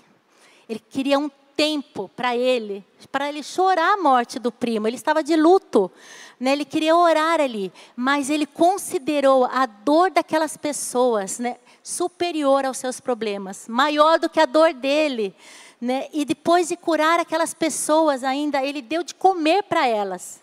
Ele 0.67 0.79
queria 0.79 1.17
um 1.17 1.29
tempo 1.55 2.09
para 2.15 2.35
ele, 2.35 2.83
para 3.11 3.29
ele 3.29 3.43
chorar 3.43 3.93
a 3.93 4.01
morte 4.01 4.39
do 4.39 4.51
primo. 4.51 4.87
Ele 4.87 4.95
estava 4.95 5.23
de 5.23 5.35
luto, 5.35 5.91
né? 6.39 6.51
Ele 6.51 6.65
queria 6.65 6.95
orar 6.95 7.39
ali, 7.39 7.71
mas 7.95 8.29
ele 8.29 8.45
considerou 8.45 9.45
a 9.45 9.65
dor 9.65 10.11
daquelas 10.11 10.57
pessoas, 10.57 11.39
né? 11.39 11.57
Superior 11.81 12.65
aos 12.65 12.77
seus 12.77 12.99
problemas, 12.99 13.67
maior 13.67 14.19
do 14.19 14.29
que 14.29 14.39
a 14.39 14.45
dor 14.45 14.73
dele, 14.73 15.35
né? 15.79 16.07
E 16.13 16.25
depois 16.25 16.67
de 16.67 16.77
curar 16.77 17.19
aquelas 17.19 17.53
pessoas, 17.53 18.23
ainda 18.23 18.63
ele 18.63 18.81
deu 18.81 19.03
de 19.03 19.13
comer 19.13 19.63
para 19.63 19.87
elas. 19.87 20.41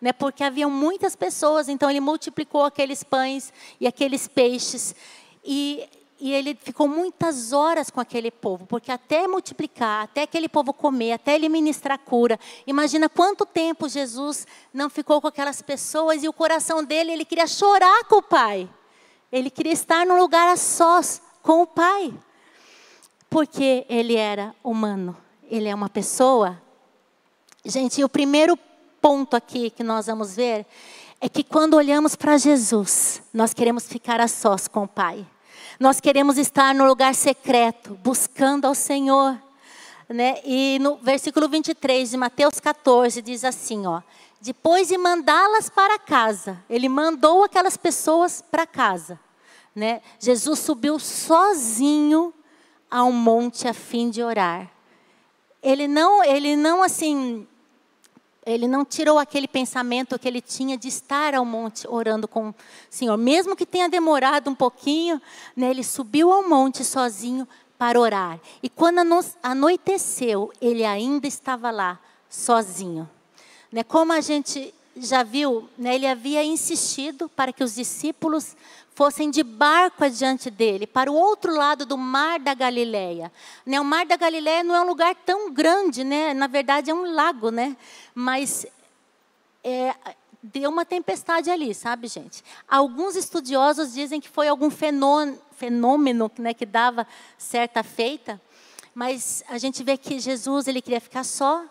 Né, 0.00 0.12
porque 0.12 0.44
haviam 0.44 0.68
muitas 0.68 1.16
pessoas, 1.16 1.66
então 1.66 1.88
ele 1.88 2.00
multiplicou 2.00 2.62
aqueles 2.62 3.02
pães 3.02 3.50
e 3.80 3.86
aqueles 3.86 4.28
peixes. 4.28 4.94
E 5.42 5.88
e 6.20 6.32
ele 6.32 6.54
ficou 6.54 6.86
muitas 6.86 7.52
horas 7.52 7.90
com 7.90 8.00
aquele 8.00 8.30
povo, 8.30 8.66
porque 8.66 8.90
até 8.90 9.26
multiplicar, 9.26 10.04
até 10.04 10.22
aquele 10.22 10.48
povo 10.48 10.72
comer, 10.72 11.12
até 11.12 11.34
ele 11.34 11.48
ministrar 11.48 11.98
cura. 11.98 12.38
Imagina 12.66 13.08
quanto 13.08 13.44
tempo 13.44 13.88
Jesus 13.88 14.46
não 14.72 14.88
ficou 14.88 15.20
com 15.20 15.26
aquelas 15.26 15.60
pessoas 15.60 16.22
e 16.22 16.28
o 16.28 16.32
coração 16.32 16.84
dele, 16.84 17.12
ele 17.12 17.24
queria 17.24 17.46
chorar 17.46 18.04
com 18.04 18.16
o 18.16 18.22
Pai. 18.22 18.70
Ele 19.30 19.50
queria 19.50 19.72
estar 19.72 20.06
num 20.06 20.18
lugar 20.18 20.48
a 20.48 20.56
sós 20.56 21.20
com 21.42 21.62
o 21.62 21.66
Pai. 21.66 22.14
Porque 23.28 23.84
ele 23.88 24.14
era 24.14 24.54
humano, 24.62 25.16
ele 25.50 25.68
é 25.68 25.74
uma 25.74 25.88
pessoa. 25.88 26.62
Gente, 27.64 28.04
o 28.04 28.08
primeiro 28.08 28.56
ponto 29.00 29.34
aqui 29.34 29.70
que 29.70 29.82
nós 29.82 30.06
vamos 30.06 30.36
ver 30.36 30.64
é 31.20 31.28
que 31.28 31.42
quando 31.42 31.74
olhamos 31.74 32.14
para 32.14 32.38
Jesus, 32.38 33.20
nós 33.32 33.52
queremos 33.52 33.88
ficar 33.88 34.20
a 34.20 34.28
sós 34.28 34.68
com 34.68 34.84
o 34.84 34.88
Pai. 34.88 35.26
Nós 35.78 36.00
queremos 36.00 36.38
estar 36.38 36.74
no 36.74 36.84
lugar 36.84 37.14
secreto, 37.14 37.98
buscando 38.02 38.66
ao 38.66 38.74
Senhor. 38.74 39.40
Né? 40.08 40.40
E 40.44 40.78
no 40.80 40.96
versículo 40.96 41.48
23 41.48 42.10
de 42.10 42.16
Mateus 42.16 42.60
14 42.60 43.20
diz 43.22 43.44
assim, 43.44 43.86
ó: 43.86 44.02
depois 44.44 44.88
de 44.88 44.98
mandá-las 44.98 45.70
para 45.70 45.98
casa, 45.98 46.62
ele 46.68 46.86
mandou 46.86 47.44
aquelas 47.44 47.78
pessoas 47.78 48.42
para 48.42 48.66
casa, 48.66 49.18
né? 49.74 50.02
Jesus 50.20 50.58
subiu 50.58 50.98
sozinho 50.98 52.32
ao 52.90 53.10
monte 53.10 53.66
a 53.66 53.72
fim 53.72 54.10
de 54.10 54.22
orar. 54.22 54.70
Ele 55.62 55.88
não, 55.88 56.22
ele 56.22 56.56
não 56.56 56.82
assim 56.82 57.48
ele 58.46 58.68
não 58.68 58.84
tirou 58.84 59.18
aquele 59.18 59.48
pensamento 59.48 60.18
que 60.18 60.28
ele 60.28 60.40
tinha 60.40 60.76
de 60.76 60.88
estar 60.88 61.34
ao 61.34 61.44
monte 61.44 61.86
orando 61.88 62.28
com 62.28 62.50
o 62.50 62.54
Senhor. 62.90 63.16
Mesmo 63.16 63.56
que 63.56 63.64
tenha 63.64 63.88
demorado 63.88 64.50
um 64.50 64.54
pouquinho, 64.54 65.20
né, 65.56 65.70
ele 65.70 65.82
subiu 65.82 66.32
ao 66.32 66.48
monte 66.48 66.84
sozinho 66.84 67.48
para 67.78 67.98
orar. 67.98 68.38
E 68.62 68.68
quando 68.68 69.00
anoiteceu, 69.42 70.52
ele 70.60 70.84
ainda 70.84 71.26
estava 71.26 71.70
lá, 71.70 71.98
sozinho. 72.28 73.08
Né, 73.72 73.82
como 73.82 74.12
a 74.12 74.20
gente 74.20 74.74
já 74.96 75.22
viu, 75.22 75.68
né, 75.76 75.94
ele 75.94 76.06
havia 76.06 76.44
insistido 76.44 77.28
para 77.28 77.52
que 77.52 77.64
os 77.64 77.74
discípulos 77.74 78.56
fossem 78.94 79.28
de 79.28 79.42
barco 79.42 80.04
adiante 80.04 80.50
dele, 80.50 80.86
para 80.86 81.10
o 81.10 81.14
outro 81.14 81.52
lado 81.52 81.84
do 81.84 81.98
mar 81.98 82.38
da 82.38 82.54
Galileia. 82.54 83.30
Né, 83.66 83.80
o 83.80 83.84
mar 83.84 84.06
da 84.06 84.16
Galileia 84.16 84.62
não 84.62 84.74
é 84.74 84.80
um 84.80 84.86
lugar 84.86 85.14
tão 85.16 85.52
grande, 85.52 86.04
né? 86.04 86.32
na 86.32 86.46
verdade 86.46 86.90
é 86.90 86.94
um 86.94 87.12
lago, 87.12 87.50
né? 87.50 87.76
mas 88.14 88.64
é, 89.64 89.94
deu 90.42 90.70
uma 90.70 90.84
tempestade 90.84 91.50
ali, 91.50 91.74
sabe, 91.74 92.06
gente? 92.06 92.44
Alguns 92.68 93.16
estudiosos 93.16 93.92
dizem 93.92 94.20
que 94.20 94.28
foi 94.28 94.46
algum 94.46 94.70
fenômeno, 94.70 95.38
fenômeno 95.52 96.30
né, 96.38 96.54
que 96.54 96.66
dava 96.66 97.06
certa 97.36 97.82
feita, 97.82 98.40
mas 98.94 99.42
a 99.48 99.58
gente 99.58 99.82
vê 99.82 99.96
que 99.96 100.20
Jesus 100.20 100.68
ele 100.68 100.80
queria 100.80 101.00
ficar 101.00 101.24
só 101.24 101.64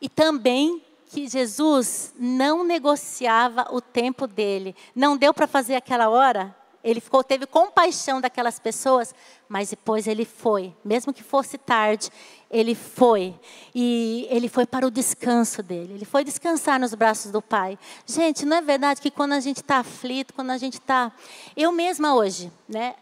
e 0.00 0.08
também 0.08 0.82
que 1.12 1.28
Jesus 1.28 2.14
não 2.18 2.64
negociava 2.64 3.66
o 3.70 3.82
tempo 3.82 4.26
dele. 4.26 4.74
Não 4.94 5.14
deu 5.14 5.34
para 5.34 5.46
fazer 5.46 5.74
aquela 5.74 6.08
hora? 6.08 6.56
Ele 6.82 7.02
ficou, 7.02 7.22
teve 7.22 7.44
compaixão 7.46 8.18
daquelas 8.18 8.58
pessoas, 8.58 9.14
mas 9.46 9.68
depois 9.68 10.06
ele 10.06 10.24
foi, 10.24 10.74
mesmo 10.82 11.12
que 11.12 11.22
fosse 11.22 11.58
tarde, 11.58 12.10
ele 12.50 12.74
foi. 12.74 13.38
E 13.74 14.26
ele 14.30 14.48
foi 14.48 14.64
para 14.64 14.86
o 14.86 14.90
descanso 14.90 15.62
dele. 15.62 15.92
Ele 15.92 16.04
foi 16.06 16.24
descansar 16.24 16.80
nos 16.80 16.94
braços 16.94 17.30
do 17.30 17.42
Pai. 17.42 17.78
Gente, 18.06 18.46
não 18.46 18.56
é 18.56 18.62
verdade 18.62 19.00
que 19.00 19.10
quando 19.10 19.34
a 19.34 19.40
gente 19.40 19.58
está 19.58 19.76
aflito, 19.76 20.32
quando 20.32 20.50
a 20.50 20.58
gente 20.58 20.74
está. 20.80 21.12
Eu 21.54 21.70
mesma 21.72 22.14
hoje, 22.14 22.50
né? 22.66 22.94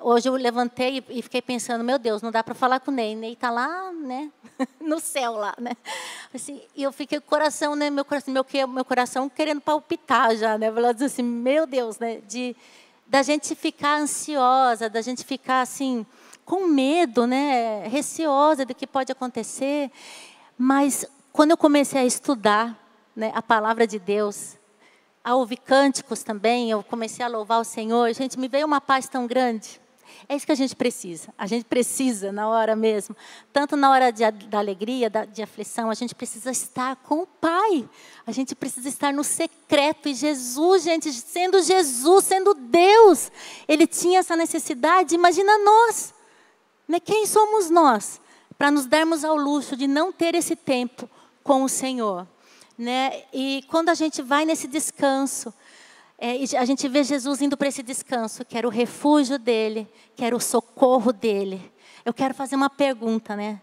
Hoje 0.00 0.28
eu 0.28 0.34
levantei 0.34 1.02
e 1.08 1.22
fiquei 1.22 1.42
pensando, 1.42 1.82
meu 1.82 1.98
Deus, 1.98 2.22
não 2.22 2.30
dá 2.30 2.44
para 2.44 2.54
falar 2.54 2.78
com 2.78 2.90
o 2.90 2.94
Ney. 2.94 3.16
Ney 3.16 3.32
está 3.32 3.50
lá, 3.50 3.90
né? 3.92 4.30
no 4.80 5.00
céu 5.00 5.32
lá, 5.32 5.54
né? 5.58 5.72
Assim, 6.32 6.60
e 6.76 6.84
eu 6.84 6.92
fiquei 6.92 7.18
com 7.18 7.26
o 7.26 7.28
coração, 7.28 7.74
né? 7.74 7.90
Meu 7.90 8.04
coração, 8.04 8.32
meu, 8.32 8.68
meu 8.68 8.84
coração 8.84 9.28
querendo 9.28 9.60
palpitar 9.60 10.36
já, 10.36 10.56
né? 10.56 10.70
Falando 10.70 11.02
assim, 11.02 11.22
meu 11.22 11.66
Deus, 11.66 11.98
né? 11.98 12.20
De, 12.28 12.54
da 13.06 13.22
gente 13.22 13.56
ficar 13.56 13.98
ansiosa, 13.98 14.88
da 14.88 15.02
gente 15.02 15.24
ficar 15.24 15.62
assim, 15.62 16.06
com 16.44 16.68
medo, 16.68 17.26
né? 17.26 17.88
Receosa 17.88 18.64
do 18.64 18.74
que 18.76 18.86
pode 18.86 19.10
acontecer. 19.10 19.90
Mas 20.56 21.04
quando 21.32 21.50
eu 21.50 21.56
comecei 21.56 22.00
a 22.00 22.04
estudar 22.04 22.78
né, 23.16 23.32
a 23.34 23.42
palavra 23.42 23.84
de 23.84 23.98
Deus, 23.98 24.56
a 25.24 25.34
ouvir 25.34 25.56
cânticos 25.56 26.22
também, 26.22 26.70
eu 26.70 26.84
comecei 26.84 27.24
a 27.24 27.28
louvar 27.28 27.60
o 27.60 27.64
Senhor, 27.64 28.12
gente, 28.14 28.38
me 28.38 28.46
veio 28.46 28.64
uma 28.64 28.80
paz 28.80 29.08
tão 29.08 29.26
grande 29.26 29.80
É 30.28 30.36
isso 30.36 30.44
que 30.44 30.52
a 30.52 30.56
gente 30.56 30.76
precisa. 30.76 31.32
A 31.38 31.46
gente 31.46 31.64
precisa 31.64 32.30
na 32.30 32.48
hora 32.50 32.76
mesmo, 32.76 33.16
tanto 33.50 33.76
na 33.76 33.90
hora 33.90 34.12
de, 34.12 34.30
da 34.30 34.58
alegria, 34.58 35.08
da, 35.08 35.24
de 35.24 35.42
aflição, 35.42 35.88
a 35.88 35.94
gente 35.94 36.14
precisa 36.14 36.50
estar 36.50 36.96
com 36.96 37.22
o 37.22 37.26
Pai. 37.26 37.88
A 38.26 38.30
gente 38.30 38.54
precisa 38.54 38.90
estar 38.90 39.10
no 39.10 39.24
secreto. 39.24 40.06
E 40.06 40.14
Jesus, 40.14 40.82
gente, 40.82 41.10
sendo 41.14 41.62
Jesus, 41.62 42.26
sendo 42.26 42.52
Deus, 42.52 43.32
ele 43.66 43.86
tinha 43.86 44.18
essa 44.18 44.36
necessidade. 44.36 45.14
Imagina 45.14 45.56
nós. 45.64 46.12
Né? 46.86 47.00
Quem 47.00 47.24
somos 47.24 47.70
nós? 47.70 48.20
Para 48.58 48.70
nos 48.70 48.84
darmos 48.84 49.24
ao 49.24 49.36
luxo 49.36 49.76
de 49.76 49.86
não 49.86 50.12
ter 50.12 50.34
esse 50.34 50.54
tempo 50.54 51.08
com 51.42 51.62
o 51.62 51.68
Senhor. 51.70 52.28
Né? 52.76 53.22
E 53.32 53.64
quando 53.68 53.88
a 53.88 53.94
gente 53.94 54.20
vai 54.20 54.44
nesse 54.44 54.68
descanso, 54.68 55.54
é, 56.18 56.32
a 56.58 56.64
gente 56.64 56.88
vê 56.88 57.04
Jesus 57.04 57.40
indo 57.40 57.56
para 57.56 57.68
esse 57.68 57.82
descanso, 57.82 58.44
que 58.44 58.58
era 58.58 58.66
o 58.66 58.70
refúgio 58.70 59.38
dele, 59.38 59.88
que 60.16 60.24
era 60.24 60.34
o 60.34 60.40
socorro 60.40 61.12
dele. 61.12 61.72
Eu 62.04 62.12
quero 62.12 62.34
fazer 62.34 62.56
uma 62.56 62.68
pergunta, 62.68 63.36
né? 63.36 63.60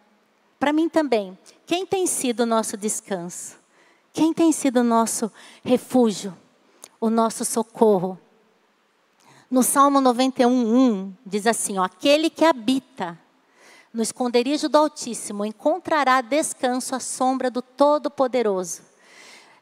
Para 0.57 0.71
mim 0.71 0.88
também. 0.88 1.38
Quem 1.65 1.85
tem 1.85 2.07
sido 2.07 2.41
o 2.41 2.45
nosso 2.45 2.77
descanso? 2.77 3.57
Quem 4.13 4.33
tem 4.33 4.53
sido 4.53 4.79
o 4.79 4.83
nosso 4.83 5.29
refúgio? 5.63 6.35
O 7.01 7.09
nosso 7.09 7.43
socorro? 7.43 8.17
No 9.51 9.62
Salmo 9.62 10.00
91, 10.00 10.50
1, 10.50 11.13
diz 11.25 11.45
assim: 11.45 11.77
ó, 11.77 11.83
Aquele 11.83 12.29
que 12.29 12.45
habita 12.45 13.19
no 13.93 14.01
esconderijo 14.01 14.69
do 14.69 14.77
Altíssimo 14.77 15.45
encontrará 15.45 16.21
descanso 16.21 16.95
à 16.95 17.00
sombra 17.00 17.51
do 17.51 17.62
Todo-Poderoso. 17.62 18.81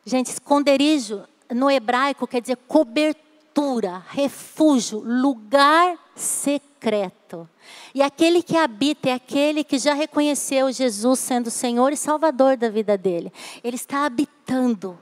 Gente, 0.06 0.28
esconderijo 0.28 1.24
no 1.54 1.70
hebraico 1.70 2.28
quer 2.28 2.42
dizer 2.42 2.58
cobertura, 2.68 4.04
refúgio, 4.10 5.00
lugar 5.00 5.98
secreto. 6.16 7.48
E 7.94 8.02
aquele 8.02 8.44
que 8.44 8.58
habita 8.58 9.10
é 9.10 9.14
aquele 9.14 9.64
que 9.64 9.78
já 9.78 9.94
reconheceu 9.94 10.72
Jesus 10.72 11.20
sendo 11.20 11.50
Senhor 11.50 11.92
e 11.94 11.98
Salvador 11.98 12.58
da 12.58 12.70
vida 12.70 12.98
dele. 12.98 13.32
Ele 13.64 13.76
está 13.76 14.06
habitando 14.06 14.98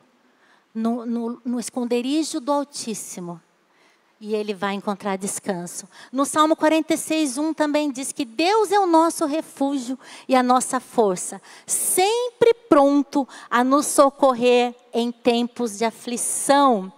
no, 0.73 1.05
no, 1.05 1.41
no 1.43 1.59
esconderijo 1.59 2.39
do 2.39 2.51
Altíssimo 2.51 3.41
e 4.21 4.35
ele 4.35 4.53
vai 4.53 4.75
encontrar 4.75 5.17
descanso. 5.17 5.87
No 6.11 6.25
Salmo 6.25 6.55
46, 6.55 7.39
1 7.39 7.53
também 7.55 7.91
diz 7.91 8.11
que 8.11 8.23
Deus 8.23 8.71
é 8.71 8.79
o 8.79 8.85
nosso 8.85 9.25
refúgio 9.25 9.97
e 10.27 10.35
a 10.35 10.43
nossa 10.43 10.79
força, 10.79 11.41
sempre 11.65 12.30
pronto 12.71 13.27
a 13.49 13.65
nos 13.65 13.85
socorrer 13.85 14.73
em 14.93 15.11
tempos 15.11 15.77
de 15.77 15.83
aflição. 15.83 16.89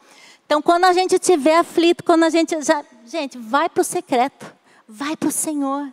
Então, 0.46 0.62
quando 0.62 0.86
a 0.86 0.94
gente 0.94 1.15
estiver 1.15 1.58
aflito, 1.58 2.03
quando 2.03 2.25
a 2.25 2.30
gente 2.30 2.62
já. 2.62 2.86
Gente, 3.08 3.39
vai 3.39 3.68
para 3.68 3.82
o 3.82 3.84
secreto, 3.84 4.53
vai 4.88 5.18
para 5.18 5.30
o 5.30 5.32
Senhor 5.32 5.92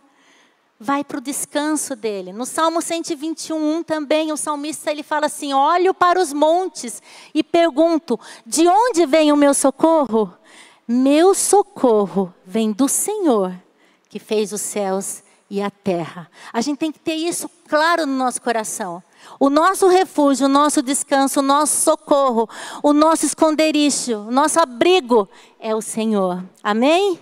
vai 0.83 1.03
para 1.03 1.19
o 1.19 1.21
descanso 1.21 1.95
dele. 1.95 2.33
No 2.33 2.43
Salmo 2.43 2.81
121 2.81 3.83
também, 3.83 4.31
o 4.31 4.37
salmista 4.37 4.91
ele 4.91 5.03
fala 5.03 5.27
assim: 5.27 5.53
Olho 5.53 5.93
para 5.93 6.19
os 6.19 6.33
montes 6.33 7.01
e 7.35 7.43
pergunto: 7.43 8.19
De 8.45 8.67
onde 8.67 9.05
vem 9.05 9.31
o 9.31 9.37
meu 9.37 9.53
socorro? 9.53 10.33
Meu 10.87 11.35
socorro 11.35 12.33
vem 12.43 12.71
do 12.71 12.87
Senhor, 12.87 13.53
que 14.09 14.17
fez 14.17 14.51
os 14.51 14.61
céus 14.61 15.23
e 15.51 15.61
a 15.61 15.69
terra. 15.69 16.29
A 16.51 16.61
gente 16.61 16.79
tem 16.79 16.91
que 16.91 16.99
ter 16.99 17.15
isso 17.15 17.49
claro 17.67 18.07
no 18.07 18.17
nosso 18.17 18.41
coração. 18.41 19.03
O 19.39 19.49
nosso 19.49 19.87
refúgio, 19.87 20.45
o 20.45 20.49
nosso 20.49 20.81
descanso, 20.81 21.39
o 21.39 21.43
nosso 21.43 21.81
socorro, 21.81 22.49
o 22.83 22.93
nosso 22.93 23.25
esconderijo, 23.25 24.19
o 24.19 24.31
nosso 24.31 24.59
abrigo 24.59 25.27
é 25.59 25.75
o 25.75 25.81
Senhor. 25.81 26.43
Amém? 26.63 27.19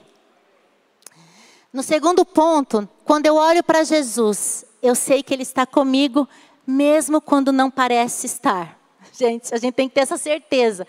No 1.72 1.84
segundo 1.84 2.26
ponto, 2.26 2.90
quando 3.06 3.28
eu 3.28 3.36
olho 3.36 3.64
para 3.64 3.84
Jesus, 3.84 4.66
eu 4.82 4.96
sei 4.96 5.22
que 5.22 5.34
Ele 5.34 5.44
está 5.44 5.66
comigo, 5.66 6.28
mesmo 6.66 7.22
quando 7.22 7.52
não 7.52 7.70
parece 7.70 8.26
estar. 8.26 8.78
Gente, 9.14 9.54
a 9.54 9.58
gente 9.58 9.74
tem 9.74 9.88
que 9.88 9.96
ter 9.96 10.02
essa 10.02 10.18
certeza. 10.18 10.88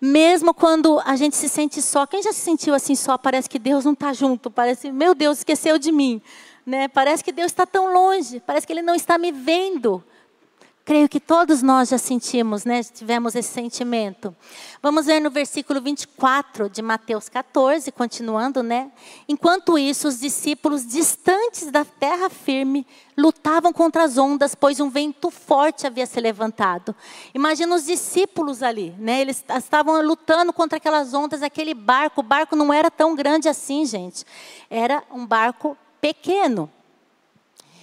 Mesmo 0.00 0.54
quando 0.54 0.98
a 1.04 1.14
gente 1.14 1.36
se 1.36 1.48
sente 1.48 1.82
só. 1.82 2.06
Quem 2.06 2.22
já 2.22 2.32
se 2.32 2.40
sentiu 2.40 2.74
assim 2.74 2.94
só? 2.94 3.18
Parece 3.18 3.50
que 3.50 3.58
Deus 3.58 3.84
não 3.84 3.92
está 3.92 4.14
junto. 4.14 4.50
Parece, 4.50 4.90
meu 4.90 5.14
Deus, 5.14 5.38
esqueceu 5.38 5.78
de 5.78 5.92
mim. 5.92 6.22
Né? 6.64 6.88
Parece 6.88 7.22
que 7.22 7.30
Deus 7.30 7.52
está 7.52 7.66
tão 7.66 7.92
longe. 7.92 8.40
Parece 8.40 8.66
que 8.66 8.72
Ele 8.72 8.80
não 8.80 8.94
está 8.94 9.18
me 9.18 9.30
vendo. 9.30 10.02
Creio 10.82 11.08
que 11.08 11.20
todos 11.20 11.62
nós 11.62 11.90
já 11.90 11.98
sentimos, 11.98 12.64
né? 12.64 12.82
Tivemos 12.82 13.34
esse 13.34 13.52
sentimento. 13.52 14.34
Vamos 14.82 15.06
ver 15.06 15.20
no 15.20 15.30
versículo 15.30 15.80
24 15.80 16.70
de 16.70 16.80
Mateus 16.80 17.28
14, 17.28 17.92
continuando, 17.92 18.62
né? 18.62 18.90
Enquanto 19.28 19.78
isso, 19.78 20.08
os 20.08 20.18
discípulos 20.18 20.86
distantes 20.86 21.70
da 21.70 21.84
terra 21.84 22.30
firme 22.30 22.86
lutavam 23.16 23.72
contra 23.72 24.04
as 24.04 24.16
ondas, 24.16 24.54
pois 24.54 24.80
um 24.80 24.88
vento 24.88 25.30
forte 25.30 25.86
havia 25.86 26.06
se 26.06 26.18
levantado. 26.18 26.96
Imagina 27.34 27.74
os 27.74 27.84
discípulos 27.84 28.62
ali, 28.62 28.94
né? 28.98 29.20
Eles 29.20 29.44
estavam 29.56 30.00
lutando 30.02 30.52
contra 30.52 30.78
aquelas 30.78 31.12
ondas, 31.12 31.42
aquele 31.42 31.74
barco. 31.74 32.20
O 32.20 32.24
barco 32.24 32.56
não 32.56 32.72
era 32.72 32.90
tão 32.90 33.14
grande 33.14 33.48
assim, 33.48 33.84
gente. 33.84 34.24
Era 34.70 35.04
um 35.12 35.26
barco 35.26 35.76
pequeno. 36.00 36.70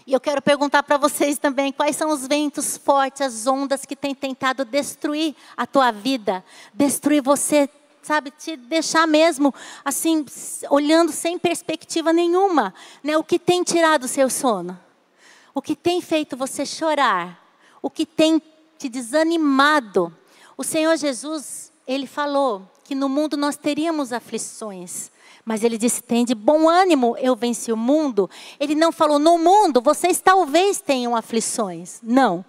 E 0.08 0.13
eu 0.13 0.22
quero 0.22 0.41
perguntar 0.41 0.84
para 0.84 0.96
vocês 0.96 1.38
também 1.38 1.70
quais 1.70 1.98
são 1.98 2.10
os 2.12 2.26
ventos 2.26 2.78
fortes, 2.78 3.22
as 3.22 3.46
ondas 3.46 3.84
que 3.84 3.93
têm 3.93 4.15
tentado 4.15 4.63
destruir 4.63 5.36
a 5.58 5.67
tua 5.67 5.91
vida, 5.91 6.46
destruir 6.74 7.22
você, 7.22 7.70
sabe, 8.02 8.32
te 8.32 8.56
deixar 8.56 9.06
mesmo 9.06 9.54
assim, 9.84 10.26
olhando 10.70 11.12
sem 11.12 11.38
perspectiva 11.38 12.13
nenhuma, 12.13 12.74
né? 13.04 13.17
O 13.17 13.24
que 13.24 13.38
tem 13.38 13.62
tirado 13.63 14.06
o 14.06 14.08
seu 14.08 14.30
sono? 14.30 14.80
O 15.54 15.62
que 15.62 15.76
tem 15.76 16.00
feito 16.00 16.38
você 16.38 16.65
chorar? 16.65 17.46
O 17.82 17.89
que 17.89 18.06
tem 18.06 18.41
te 18.78 18.88
desanimado? 18.88 20.15
O 20.56 20.63
Senhor 20.63 20.96
Jesus, 20.96 21.70
ele 21.86 22.08
falou 22.08 22.65
que 22.86 22.96
no 22.96 23.10
mundo 23.10 23.36
nós 23.36 23.58
teríamos 23.58 24.13
aflições. 24.13 25.12
Mas 25.47 25.63
ele 25.63 25.77
disse: 25.77 26.03
tem 26.03 26.25
de 26.25 26.36
bom 26.36 26.67
ânimo, 26.67 27.15
eu 27.17 27.33
venci 27.33 27.71
o 27.71 27.77
mundo. 27.77 28.29
Ele 28.60 28.75
não 28.75 28.91
falou: 28.91 29.17
no 29.17 29.38
mundo 29.38 29.79
vocês 29.79 30.19
talvez 30.19 30.81
tenham 30.81 31.15
aflições. 31.15 32.01
Não. 32.03 32.43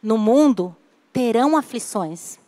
No 0.00 0.16
mundo 0.16 0.74
terão 1.12 1.56
aflições. 1.56 2.38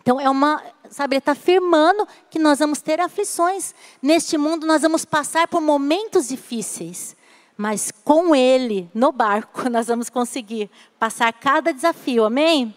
Então 0.00 0.18
é 0.18 0.30
uma, 0.30 0.62
sabe, 0.88 1.16
ele 1.16 1.18
está 1.18 1.32
afirmando 1.32 2.08
que 2.30 2.38
nós 2.38 2.58
vamos 2.58 2.80
ter 2.80 3.02
aflições. 3.02 3.74
Neste 4.00 4.38
mundo 4.38 4.66
nós 4.66 4.80
vamos 4.80 5.04
passar 5.04 5.46
por 5.46 5.60
momentos 5.60 6.28
difíceis. 6.28 7.14
Mas 7.54 7.92
com 8.02 8.34
ele, 8.34 8.88
no 8.94 9.12
barco, 9.12 9.64
nós 9.68 9.88
vamos 9.88 10.08
conseguir 10.08 10.70
passar 10.98 11.30
cada 11.34 11.70
desafio. 11.70 12.24
Amém? 12.24 12.74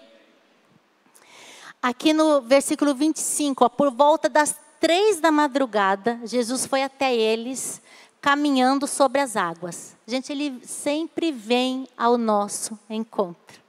Aqui 1.81 2.11
no 2.11 2.41
versículo 2.41 2.93
25, 2.93 3.63
ó, 3.63 3.69
por 3.69 3.89
volta 3.89 4.27
das 4.27 4.62
três 4.83 5.19
da 5.21 5.31
madrugada, 5.31 6.19
Jesus 6.25 6.65
foi 6.65 6.83
até 6.83 7.15
eles, 7.15 7.81
caminhando 8.19 8.85
sobre 8.85 9.21
as 9.21 9.37
águas. 9.37 9.95
Gente, 10.05 10.33
ele 10.33 10.61
sempre 10.65 11.31
vem 11.31 11.87
ao 11.97 12.17
nosso 12.17 12.77
encontro. 12.89 13.61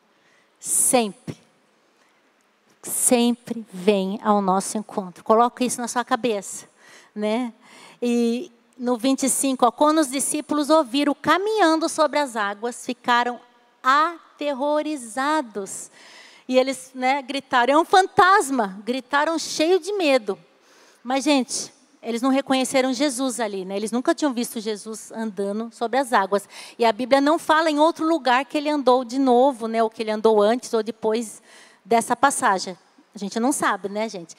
Sempre. 0.58 1.38
Sempre 2.82 3.64
vem 3.72 4.18
ao 4.24 4.42
nosso 4.42 4.76
encontro. 4.76 5.22
Coloca 5.22 5.62
isso 5.62 5.80
na 5.80 5.86
sua 5.86 6.04
cabeça, 6.04 6.66
né? 7.14 7.52
E 8.02 8.50
no 8.76 8.96
25, 8.96 9.66
ó, 9.66 9.70
quando 9.70 9.98
os 9.98 10.10
discípulos 10.10 10.68
ouviram 10.68 11.14
caminhando 11.14 11.88
sobre 11.88 12.18
as 12.18 12.34
águas, 12.34 12.84
ficaram 12.84 13.38
aterrorizados. 13.80 15.92
E 16.48 16.58
eles 16.58 16.90
né, 16.92 17.22
gritaram, 17.22 17.74
é 17.74 17.78
um 17.78 17.84
fantasma, 17.84 18.82
gritaram 18.84 19.38
cheio 19.38 19.78
de 19.78 19.92
medo. 19.92 20.36
Mas, 21.04 21.22
gente, 21.22 21.70
eles 22.02 22.22
não 22.22 22.30
reconheceram 22.30 22.90
Jesus 22.94 23.38
ali, 23.38 23.62
né? 23.62 23.76
Eles 23.76 23.92
nunca 23.92 24.14
tinham 24.14 24.32
visto 24.32 24.58
Jesus 24.58 25.12
andando 25.12 25.70
sobre 25.70 25.98
as 25.98 26.14
águas. 26.14 26.48
E 26.78 26.84
a 26.84 26.90
Bíblia 26.90 27.20
não 27.20 27.38
fala 27.38 27.70
em 27.70 27.78
outro 27.78 28.08
lugar 28.08 28.46
que 28.46 28.56
ele 28.56 28.70
andou 28.70 29.04
de 29.04 29.18
novo, 29.18 29.68
né? 29.68 29.82
Ou 29.82 29.90
que 29.90 30.02
ele 30.02 30.10
andou 30.10 30.40
antes 30.40 30.72
ou 30.72 30.82
depois 30.82 31.42
dessa 31.84 32.16
passagem. 32.16 32.74
A 33.14 33.18
gente 33.18 33.38
não 33.38 33.52
sabe, 33.52 33.90
né, 33.90 34.08
gente? 34.08 34.34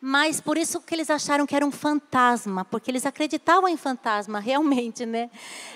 Mas 0.00 0.40
por 0.40 0.58
isso 0.58 0.80
que 0.80 0.92
eles 0.94 1.10
acharam 1.10 1.46
que 1.46 1.54
era 1.54 1.64
um 1.64 1.70
fantasma, 1.70 2.64
porque 2.64 2.90
eles 2.90 3.06
acreditavam 3.06 3.68
em 3.68 3.76
fantasma, 3.76 4.40
realmente, 4.40 5.06
né? 5.06 5.30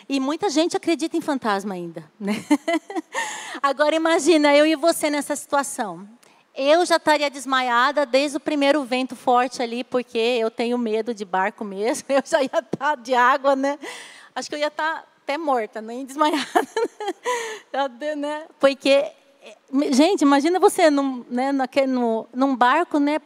E 0.09 0.19
muita 0.19 0.51
gente 0.51 0.77
acredita 0.77 1.17
em 1.17 1.21
fantasma 1.21 1.75
ainda, 1.75 2.11
né? 2.19 2.45
Agora 3.63 3.95
imagina 3.95 4.53
eu 4.53 4.67
e 4.67 4.75
você 4.75 5.11
nessa 5.11 5.37
situação 5.37 6.09
eu 6.57 6.87
já 6.87 6.97
estaria 6.97 7.29
desmaiada 7.29 8.07
desde 8.07 8.37
o 8.37 8.41
primeiro 8.41 8.83
vento 8.85 9.17
forte 9.17 9.63
ali, 9.63 9.83
porque 9.83 10.19
eu 10.19 10.51
tenho 10.51 10.79
medo 10.79 11.13
de 11.13 11.25
barco 11.25 11.65
mesmo. 11.65 12.07
Eu 12.15 12.23
já 12.25 12.41
ia 12.41 12.47
estar 12.47 12.63
tá 12.63 12.95
de 12.95 13.15
água, 13.15 13.57
né? 13.57 13.79
Acho 14.35 14.49
que 14.49 14.55
eu 14.55 14.59
ia 14.61 14.69
estar 14.69 14.95
tá 14.95 15.05
até 15.23 15.37
morta, 15.37 15.81
nem 15.81 16.05
desmaiada. 16.05 16.47
né? 18.17 18.47
Porque, 18.61 19.11
gente, 19.91 20.23
imagina 20.23 20.61
você 20.61 20.91
num, 20.91 21.25
né, 21.29 21.51
naquele, 21.51 21.89
no, 21.89 22.29
num 22.33 22.55
barco, 22.55 22.99
né? 22.99 23.21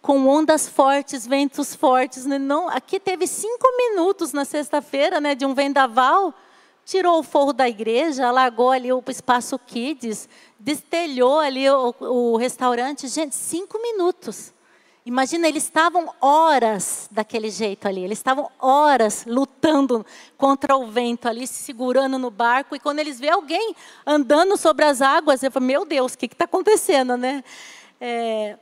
com 0.00 0.26
ondas 0.26 0.68
fortes, 0.68 1.26
ventos 1.26 1.74
fortes. 1.74 2.24
Né? 2.24 2.38
Não, 2.38 2.68
aqui 2.68 3.00
teve 3.00 3.26
cinco 3.26 3.66
minutos 3.76 4.32
na 4.32 4.44
sexta-feira, 4.44 5.20
né, 5.20 5.34
de 5.34 5.44
um 5.44 5.54
vendaval, 5.54 6.32
tirou 6.88 7.18
o 7.18 7.22
forro 7.22 7.52
da 7.52 7.68
igreja, 7.68 8.30
largou 8.30 8.70
ali 8.70 8.90
o 8.90 9.04
espaço 9.08 9.58
kids, 9.58 10.26
destelhou 10.58 11.38
ali 11.38 11.68
o, 11.68 11.94
o 12.00 12.36
restaurante. 12.38 13.06
Gente, 13.08 13.34
cinco 13.34 13.78
minutos. 13.78 14.54
Imagina, 15.04 15.46
eles 15.46 15.64
estavam 15.64 16.10
horas 16.18 17.06
daquele 17.10 17.50
jeito 17.50 17.86
ali, 17.86 18.02
eles 18.02 18.18
estavam 18.18 18.50
horas 18.58 19.26
lutando 19.26 20.04
contra 20.38 20.76
o 20.76 20.86
vento 20.86 21.28
ali, 21.28 21.46
se 21.46 21.62
segurando 21.62 22.18
no 22.18 22.30
barco, 22.30 22.74
e 22.74 22.80
quando 22.80 23.00
eles 23.00 23.20
vê 23.20 23.28
alguém 23.28 23.74
andando 24.06 24.56
sobre 24.56 24.86
as 24.86 25.02
águas, 25.02 25.42
eu 25.42 25.50
falo, 25.50 25.66
meu 25.66 25.84
Deus, 25.84 26.14
o 26.14 26.18
que 26.18 26.24
está 26.24 26.46
acontecendo, 26.46 27.18
né? 27.18 27.44
É... 28.00 28.56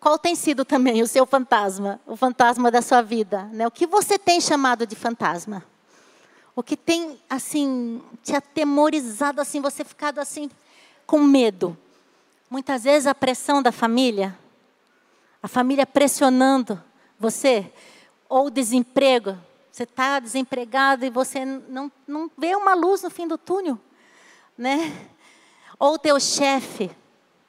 Qual 0.00 0.18
tem 0.18 0.34
sido 0.34 0.64
também 0.64 1.00
o 1.00 1.06
seu 1.06 1.26
fantasma, 1.26 2.00
o 2.06 2.16
fantasma 2.16 2.70
da 2.72 2.82
sua 2.82 3.02
vida? 3.02 3.44
Né? 3.52 3.66
O 3.66 3.70
que 3.70 3.86
você 3.86 4.18
tem 4.18 4.40
chamado 4.40 4.84
de 4.84 4.94
fantasma? 4.94 5.64
O 6.56 6.62
que 6.62 6.74
tem, 6.74 7.20
assim, 7.28 8.02
te 8.24 8.34
atemorizado, 8.34 9.42
assim, 9.42 9.60
você 9.60 9.84
ficado, 9.84 10.18
assim, 10.18 10.50
com 11.06 11.20
medo? 11.20 11.76
Muitas 12.48 12.84
vezes 12.84 13.06
a 13.06 13.14
pressão 13.14 13.62
da 13.62 13.70
família, 13.70 14.36
a 15.42 15.48
família 15.48 15.84
pressionando 15.84 16.82
você, 17.18 17.70
ou 18.26 18.48
desemprego, 18.48 19.36
você 19.70 19.82
está 19.82 20.18
desempregado 20.18 21.04
e 21.04 21.10
você 21.10 21.44
não, 21.44 21.92
não 22.08 22.30
vê 22.38 22.56
uma 22.56 22.72
luz 22.72 23.02
no 23.02 23.10
fim 23.10 23.28
do 23.28 23.36
túnel, 23.36 23.78
né? 24.56 25.10
Ou 25.78 25.92
o 25.92 25.98
teu 25.98 26.18
chefe, 26.18 26.90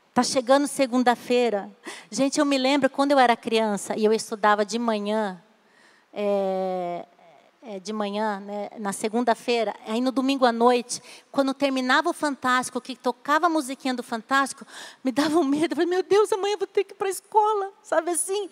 está 0.10 0.22
chegando 0.22 0.68
segunda-feira. 0.68 1.72
Gente, 2.12 2.40
eu 2.40 2.46
me 2.46 2.58
lembro 2.58 2.90
quando 2.90 3.14
eu 3.14 3.20
era 3.20 3.38
criança 3.38 3.96
e 3.96 4.04
eu 4.04 4.12
estudava 4.12 4.66
de 4.66 4.78
manhã, 4.78 5.42
é, 6.12 7.06
é, 7.68 7.82
de 7.82 7.92
manhã, 7.92 8.40
né, 8.40 8.70
na 8.80 8.94
segunda-feira, 8.94 9.76
aí 9.86 10.00
no 10.00 10.10
domingo 10.10 10.46
à 10.46 10.54
noite, 10.54 11.02
quando 11.30 11.54
terminava 11.54 12.10
o 12.10 12.14
Fantástico, 12.14 12.80
que 12.80 12.96
tocava 12.96 13.48
a 13.48 13.50
musiquinha 13.50 13.94
do 13.94 14.02
Fantástico, 14.02 14.66
me 15.04 15.12
dava 15.12 15.38
um 15.38 15.44
medo. 15.44 15.74
Eu 15.74 15.76
falei, 15.76 15.90
meu 15.90 16.02
Deus, 16.02 16.32
amanhã 16.32 16.54
eu 16.54 16.60
vou 16.60 16.68
ter 16.68 16.86
que 16.86 16.94
ir 16.94 16.96
para 16.96 17.08
a 17.08 17.12
escola, 17.12 17.74
sabe 17.84 18.12
assim? 18.12 18.50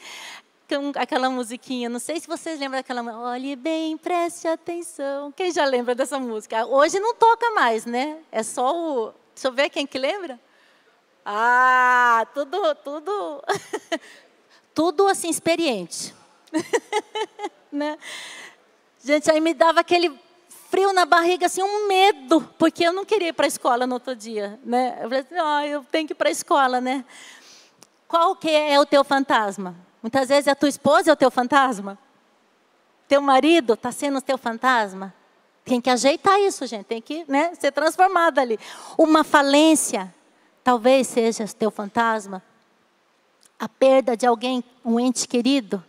Aquela 0.95 1.29
musiquinha, 1.29 1.87
não 1.87 1.99
sei 1.99 2.19
se 2.19 2.27
vocês 2.27 2.59
lembram 2.59 2.79
daquela 2.79 3.01
Olhe 3.29 3.55
bem, 3.55 3.95
preste 3.97 4.49
atenção. 4.49 5.31
Quem 5.31 5.49
já 5.49 5.63
lembra 5.63 5.95
dessa 5.95 6.19
música? 6.19 6.65
Hoje 6.65 6.99
não 6.99 7.15
toca 7.15 7.51
mais, 7.51 7.85
né? 7.85 8.17
É 8.31 8.43
só 8.43 8.75
o. 8.75 9.13
Deixa 9.33 9.47
eu 9.47 9.53
ver 9.53 9.69
quem 9.69 9.87
que 9.87 9.97
lembra. 9.97 10.39
Ah, 11.23 12.27
tudo, 12.33 12.75
tudo. 12.83 13.43
tudo 14.73 15.07
assim, 15.07 15.29
experiente. 15.29 16.13
né? 17.71 17.97
Gente, 19.05 19.29
aí 19.29 19.39
me 19.39 19.53
dava 19.53 19.81
aquele 19.81 20.19
frio 20.71 20.91
na 20.91 21.05
barriga, 21.05 21.45
assim, 21.45 21.61
um 21.61 21.87
medo, 21.87 22.41
porque 22.57 22.83
eu 22.83 22.91
não 22.91 23.05
queria 23.05 23.27
ir 23.27 23.33
para 23.33 23.45
a 23.45 23.47
escola 23.47 23.85
no 23.85 23.93
outro 23.93 24.15
dia, 24.15 24.59
né? 24.65 24.97
Eu 24.99 25.03
falei 25.03 25.19
assim, 25.19 25.35
oh, 25.35 25.59
eu 25.59 25.83
tenho 25.91 26.07
que 26.07 26.13
ir 26.13 26.15
para 26.15 26.27
a 26.27 26.31
escola, 26.31 26.81
né? 26.81 27.05
Qual 28.07 28.35
que 28.35 28.49
é 28.49 28.79
o 28.79 28.85
teu 28.85 29.03
fantasma? 29.03 29.75
Muitas 30.01 30.29
vezes 30.29 30.47
a 30.47 30.55
tua 30.55 30.69
esposa 30.69 31.11
é 31.11 31.13
o 31.13 31.15
teu 31.15 31.29
fantasma. 31.29 31.99
Teu 33.07 33.21
marido 33.21 33.75
está 33.75 33.91
sendo 33.91 34.17
o 34.17 34.21
teu 34.21 34.39
fantasma. 34.39 35.13
Tem 35.63 35.79
que 35.79 35.91
ajeitar 35.91 36.39
isso, 36.39 36.65
gente. 36.65 36.85
Tem 36.85 36.99
que 36.99 37.25
né, 37.27 37.53
ser 37.59 37.71
transformado 37.71 38.39
ali. 38.39 38.57
Uma 38.97 39.23
falência, 39.23 40.11
talvez 40.63 41.05
seja 41.05 41.43
o 41.43 41.53
teu 41.53 41.69
fantasma. 41.69 42.41
A 43.59 43.69
perda 43.69 44.17
de 44.17 44.25
alguém, 44.25 44.63
um 44.83 44.99
ente 44.99 45.27
querido. 45.27 45.83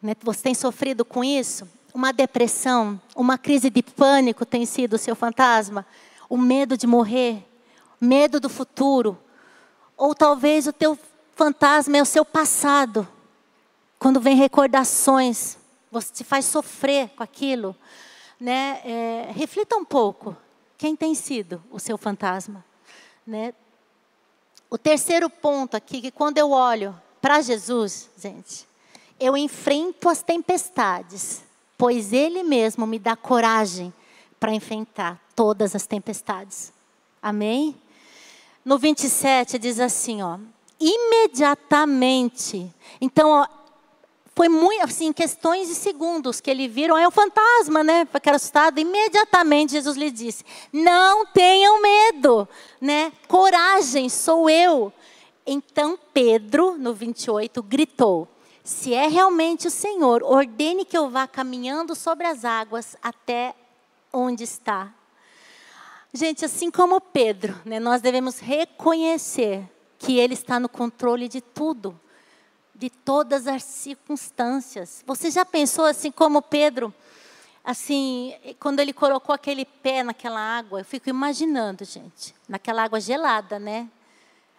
Né, 0.00 0.16
você 0.22 0.44
tem 0.44 0.54
sofrido 0.54 1.04
com 1.04 1.22
isso? 1.22 1.76
Uma 1.94 2.12
depressão, 2.12 3.00
uma 3.16 3.38
crise 3.38 3.70
de 3.70 3.82
pânico 3.82 4.44
tem 4.44 4.64
sido 4.66 4.94
o 4.94 4.98
seu 4.98 5.14
fantasma? 5.14 5.86
O 6.28 6.36
medo 6.36 6.76
de 6.76 6.86
morrer, 6.86 7.44
medo 8.00 8.38
do 8.38 8.48
futuro, 8.48 9.18
ou 9.96 10.14
talvez 10.14 10.66
o 10.66 10.72
teu 10.72 10.98
fantasma 11.34 11.96
é 11.96 12.02
o 12.02 12.06
seu 12.06 12.24
passado. 12.24 13.06
Quando 13.98 14.20
vem 14.20 14.36
recordações, 14.36 15.56
você 15.90 16.12
te 16.12 16.24
faz 16.24 16.44
sofrer 16.44 17.08
com 17.10 17.22
aquilo, 17.22 17.74
né? 18.38 18.80
É, 18.84 19.30
reflita 19.32 19.76
um 19.76 19.84
pouco. 19.84 20.36
Quem 20.76 20.94
tem 20.94 21.14
sido 21.14 21.62
o 21.70 21.80
seu 21.80 21.98
fantasma, 21.98 22.64
né? 23.26 23.52
O 24.70 24.76
terceiro 24.76 25.28
ponto 25.30 25.76
aqui 25.76 26.00
que 26.00 26.10
quando 26.10 26.38
eu 26.38 26.50
olho 26.50 26.94
para 27.20 27.40
Jesus, 27.40 28.08
gente, 28.16 28.68
eu 29.18 29.36
enfrento 29.36 30.08
as 30.08 30.22
tempestades 30.22 31.42
pois 31.78 32.12
Ele 32.12 32.42
mesmo 32.42 32.86
me 32.86 32.98
dá 32.98 33.16
coragem 33.16 33.94
para 34.38 34.52
enfrentar 34.52 35.18
todas 35.34 35.74
as 35.74 35.86
tempestades. 35.86 36.72
Amém? 37.22 37.74
No 38.64 38.76
27 38.78 39.58
diz 39.58 39.80
assim, 39.80 40.20
ó, 40.20 40.38
imediatamente. 40.78 42.70
Então, 43.00 43.30
ó, 43.30 43.46
foi 44.34 44.48
muito 44.48 44.84
assim, 44.84 45.12
questões 45.12 45.66
de 45.66 45.74
segundos 45.74 46.40
que 46.40 46.48
ele 46.48 46.68
viram, 46.68 46.96
é 46.96 47.08
o 47.08 47.10
fantasma, 47.10 47.82
né? 47.82 48.04
Ficaram 48.04 48.36
assustado. 48.36 48.78
Imediatamente 48.78 49.72
Jesus 49.72 49.96
lhe 49.96 50.12
disse: 50.12 50.44
"Não 50.72 51.26
tenham 51.26 51.82
medo, 51.82 52.48
né? 52.80 53.10
Coragem, 53.26 54.08
sou 54.08 54.48
eu." 54.48 54.92
Então 55.44 55.98
Pedro, 56.14 56.78
no 56.78 56.94
28, 56.94 57.60
gritou: 57.64 58.28
se 58.68 58.92
é 58.92 59.08
realmente 59.08 59.66
o 59.66 59.70
Senhor, 59.70 60.22
ordene 60.22 60.84
que 60.84 60.96
eu 60.96 61.08
vá 61.08 61.26
caminhando 61.26 61.94
sobre 61.94 62.26
as 62.26 62.44
águas 62.44 62.98
até 63.02 63.54
onde 64.12 64.44
está. 64.44 64.92
Gente, 66.12 66.44
assim 66.44 66.70
como 66.70 67.00
Pedro, 67.00 67.58
né, 67.64 67.80
nós 67.80 68.02
devemos 68.02 68.38
reconhecer 68.38 69.66
que 69.98 70.18
Ele 70.18 70.34
está 70.34 70.60
no 70.60 70.68
controle 70.68 71.30
de 71.30 71.40
tudo, 71.40 71.98
de 72.74 72.90
todas 72.90 73.46
as 73.46 73.64
circunstâncias. 73.64 75.02
Você 75.06 75.30
já 75.30 75.46
pensou 75.46 75.86
assim 75.86 76.10
como 76.10 76.42
Pedro, 76.42 76.92
assim, 77.64 78.34
quando 78.60 78.80
ele 78.80 78.92
colocou 78.92 79.34
aquele 79.34 79.64
pé 79.64 80.02
naquela 80.02 80.40
água, 80.40 80.80
eu 80.80 80.84
fico 80.84 81.08
imaginando, 81.08 81.86
gente, 81.86 82.34
naquela 82.46 82.84
água 82.84 83.00
gelada, 83.00 83.58
né? 83.58 83.88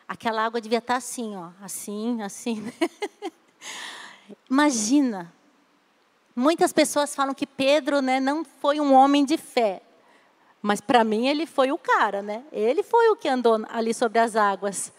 Aquela 0.08 0.44
água 0.44 0.60
devia 0.60 0.80
estar 0.80 0.96
assim, 0.96 1.36
ó, 1.36 1.52
assim, 1.62 2.24
assim. 2.24 2.60
Né? 2.60 2.74
Imagina. 4.50 5.34
Muitas 6.36 6.72
pessoas 6.72 7.16
falam 7.16 7.34
que 7.34 7.46
Pedro 7.46 8.02
né, 8.02 8.20
não 8.20 8.44
foi 8.44 8.80
um 8.80 8.94
homem 8.94 9.26
de 9.26 9.38
fé. 9.38 9.82
Mas 10.62 10.82
para 10.82 11.04
mim 11.04 11.28
ele 11.28 11.46
foi 11.46 11.72
o 11.72 11.78
cara, 11.78 12.22
né? 12.22 12.44
Ele 12.52 12.84
foi 12.84 13.10
o 13.10 13.16
que 13.16 13.28
andou 13.28 13.66
ali 13.70 13.94
sobre 13.94 14.20
as 14.20 14.36
águas. 14.36 14.92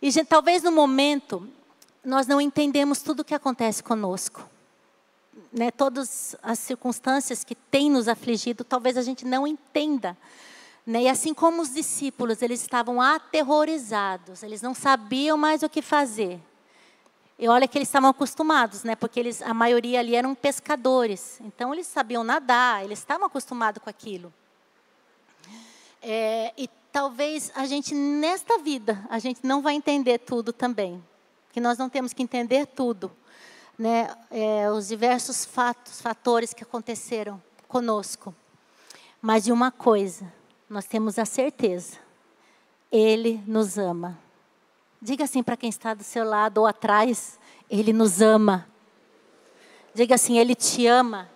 E 0.00 0.10
gente, 0.10 0.26
talvez 0.26 0.62
no 0.62 0.70
momento 0.70 1.48
nós 2.04 2.26
não 2.26 2.40
entendemos 2.40 3.02
tudo 3.02 3.20
o 3.20 3.24
que 3.24 3.34
acontece 3.34 3.82
conosco. 3.82 4.48
Né, 5.52 5.70
todas 5.70 6.34
as 6.42 6.58
circunstâncias 6.58 7.44
que 7.44 7.54
têm 7.54 7.90
nos 7.90 8.08
afligido, 8.08 8.64
talvez 8.64 8.96
a 8.96 9.02
gente 9.02 9.24
não 9.24 9.46
entenda. 9.46 10.16
Né? 10.86 11.02
E 11.02 11.08
assim 11.08 11.34
como 11.34 11.62
os 11.62 11.74
discípulos, 11.74 12.42
eles 12.42 12.60
estavam 12.60 13.00
aterrorizados, 13.00 14.42
eles 14.42 14.62
não 14.62 14.74
sabiam 14.74 15.36
mais 15.36 15.62
o 15.62 15.68
que 15.68 15.82
fazer. 15.82 16.40
E 17.42 17.48
olha 17.48 17.66
que 17.66 17.76
eles 17.76 17.88
estavam 17.88 18.08
acostumados, 18.08 18.84
né? 18.84 18.94
Porque 18.94 19.18
eles, 19.18 19.42
a 19.42 19.52
maioria 19.52 19.98
ali 19.98 20.14
eram 20.14 20.32
pescadores. 20.32 21.40
Então 21.40 21.74
eles 21.74 21.88
sabiam 21.88 22.22
nadar, 22.22 22.84
eles 22.84 23.00
estavam 23.00 23.26
acostumados 23.26 23.82
com 23.82 23.90
aquilo. 23.90 24.32
É, 26.00 26.52
e 26.56 26.70
talvez 26.92 27.50
a 27.56 27.66
gente 27.66 27.96
nesta 27.96 28.58
vida 28.58 29.04
a 29.10 29.18
gente 29.18 29.44
não 29.44 29.60
vai 29.60 29.74
entender 29.74 30.18
tudo 30.18 30.52
também, 30.52 31.02
que 31.52 31.60
nós 31.60 31.76
não 31.76 31.88
temos 31.88 32.12
que 32.12 32.22
entender 32.22 32.64
tudo, 32.64 33.10
né? 33.76 34.08
É, 34.30 34.70
os 34.70 34.86
diversos 34.86 35.44
fatos, 35.44 36.00
fatores 36.00 36.54
que 36.54 36.62
aconteceram 36.62 37.42
conosco. 37.66 38.32
Mas 39.20 39.42
de 39.42 39.50
uma 39.50 39.72
coisa, 39.72 40.32
nós 40.70 40.84
temos 40.84 41.18
a 41.18 41.24
certeza: 41.24 41.98
Ele 42.88 43.42
nos 43.48 43.78
ama. 43.78 44.21
Diga 45.04 45.24
assim 45.24 45.42
para 45.42 45.56
quem 45.56 45.68
está 45.68 45.94
do 45.94 46.04
seu 46.04 46.24
lado 46.24 46.58
ou 46.58 46.66
atrás: 46.66 47.36
Ele 47.68 47.92
nos 47.92 48.22
ama. 48.22 48.68
Diga 49.92 50.14
assim: 50.14 50.38
Ele 50.38 50.54
te 50.54 50.86
ama. 50.86 51.28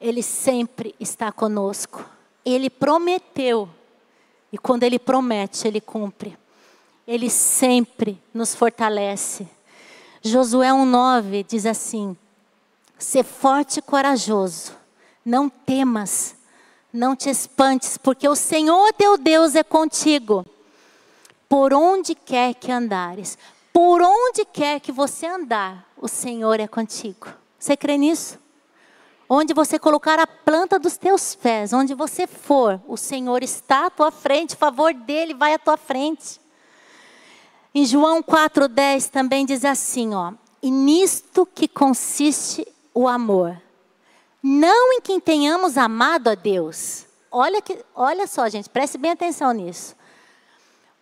Ele 0.00 0.22
sempre 0.22 0.94
está 0.98 1.30
conosco. 1.30 2.08
Ele 2.42 2.70
prometeu. 2.70 3.68
E 4.50 4.56
quando 4.56 4.84
Ele 4.84 4.98
promete, 4.98 5.68
Ele 5.68 5.80
cumpre. 5.80 6.38
Ele 7.06 7.28
sempre 7.28 8.18
nos 8.32 8.54
fortalece. 8.54 9.46
Josué 10.22 10.68
1,9 10.68 11.44
diz 11.46 11.66
assim: 11.66 12.16
Ser 12.98 13.24
forte 13.24 13.80
e 13.80 13.82
corajoso, 13.82 14.72
não 15.22 15.50
temas, 15.50 16.35
não 16.96 17.14
te 17.14 17.30
espantes, 17.30 17.96
porque 17.96 18.28
o 18.28 18.34
Senhor 18.34 18.92
teu 18.94 19.16
Deus 19.16 19.54
é 19.54 19.62
contigo. 19.62 20.44
Por 21.48 21.72
onde 21.72 22.14
quer 22.14 22.54
que 22.54 22.72
andares, 22.72 23.38
por 23.72 24.02
onde 24.02 24.44
quer 24.44 24.80
que 24.80 24.90
você 24.90 25.26
andar, 25.26 25.86
o 25.96 26.08
Senhor 26.08 26.58
é 26.58 26.66
contigo. 26.66 27.28
Você 27.58 27.76
crê 27.76 27.96
nisso? 27.96 28.38
Onde 29.28 29.52
você 29.52 29.78
colocar 29.78 30.18
a 30.18 30.26
planta 30.26 30.78
dos 30.78 30.96
teus 30.96 31.34
pés, 31.34 31.72
onde 31.72 31.94
você 31.94 32.26
for, 32.26 32.80
o 32.86 32.96
Senhor 32.96 33.42
está 33.42 33.86
à 33.86 33.90
tua 33.90 34.10
frente, 34.10 34.54
o 34.54 34.58
favor 34.58 34.94
dele 34.94 35.34
vai 35.34 35.52
à 35.52 35.58
tua 35.58 35.76
frente. 35.76 36.40
Em 37.74 37.84
João 37.84 38.22
4,10 38.22 39.10
também 39.10 39.44
diz 39.44 39.64
assim: 39.64 40.14
ó, 40.14 40.32
e 40.62 40.70
nisto 40.70 41.44
que 41.44 41.68
consiste 41.68 42.66
o 42.94 43.06
amor. 43.06 43.60
Não 44.48 44.92
em 44.92 45.00
quem 45.00 45.18
tenhamos 45.18 45.76
amado 45.76 46.28
a 46.28 46.36
Deus. 46.36 47.04
Olha, 47.32 47.60
que, 47.60 47.84
olha 47.92 48.28
só, 48.28 48.48
gente, 48.48 48.70
preste 48.70 48.96
bem 48.96 49.10
atenção 49.10 49.50
nisso. 49.50 49.96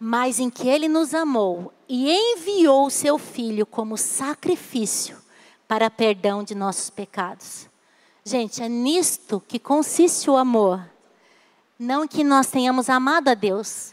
Mas 0.01 0.41
em 0.41 0.49
que 0.49 0.67
Ele 0.67 0.89
nos 0.89 1.13
amou 1.13 1.71
e 1.87 2.11
enviou 2.11 2.87
o 2.87 2.91
Seu 2.91 3.19
Filho 3.19 3.67
como 3.67 3.99
sacrifício 3.99 5.19
para 5.69 5.91
perdão 5.91 6.43
de 6.43 6.55
nossos 6.55 6.89
pecados. 6.89 7.69
Gente, 8.25 8.63
é 8.63 8.69
nisto 8.69 9.43
que 9.47 9.59
consiste 9.59 10.31
o 10.31 10.39
amor. 10.39 10.83
Não 11.79 12.09
que 12.09 12.25
nós 12.25 12.47
tenhamos 12.47 12.89
amado 12.89 13.29
a 13.29 13.35
Deus. 13.35 13.93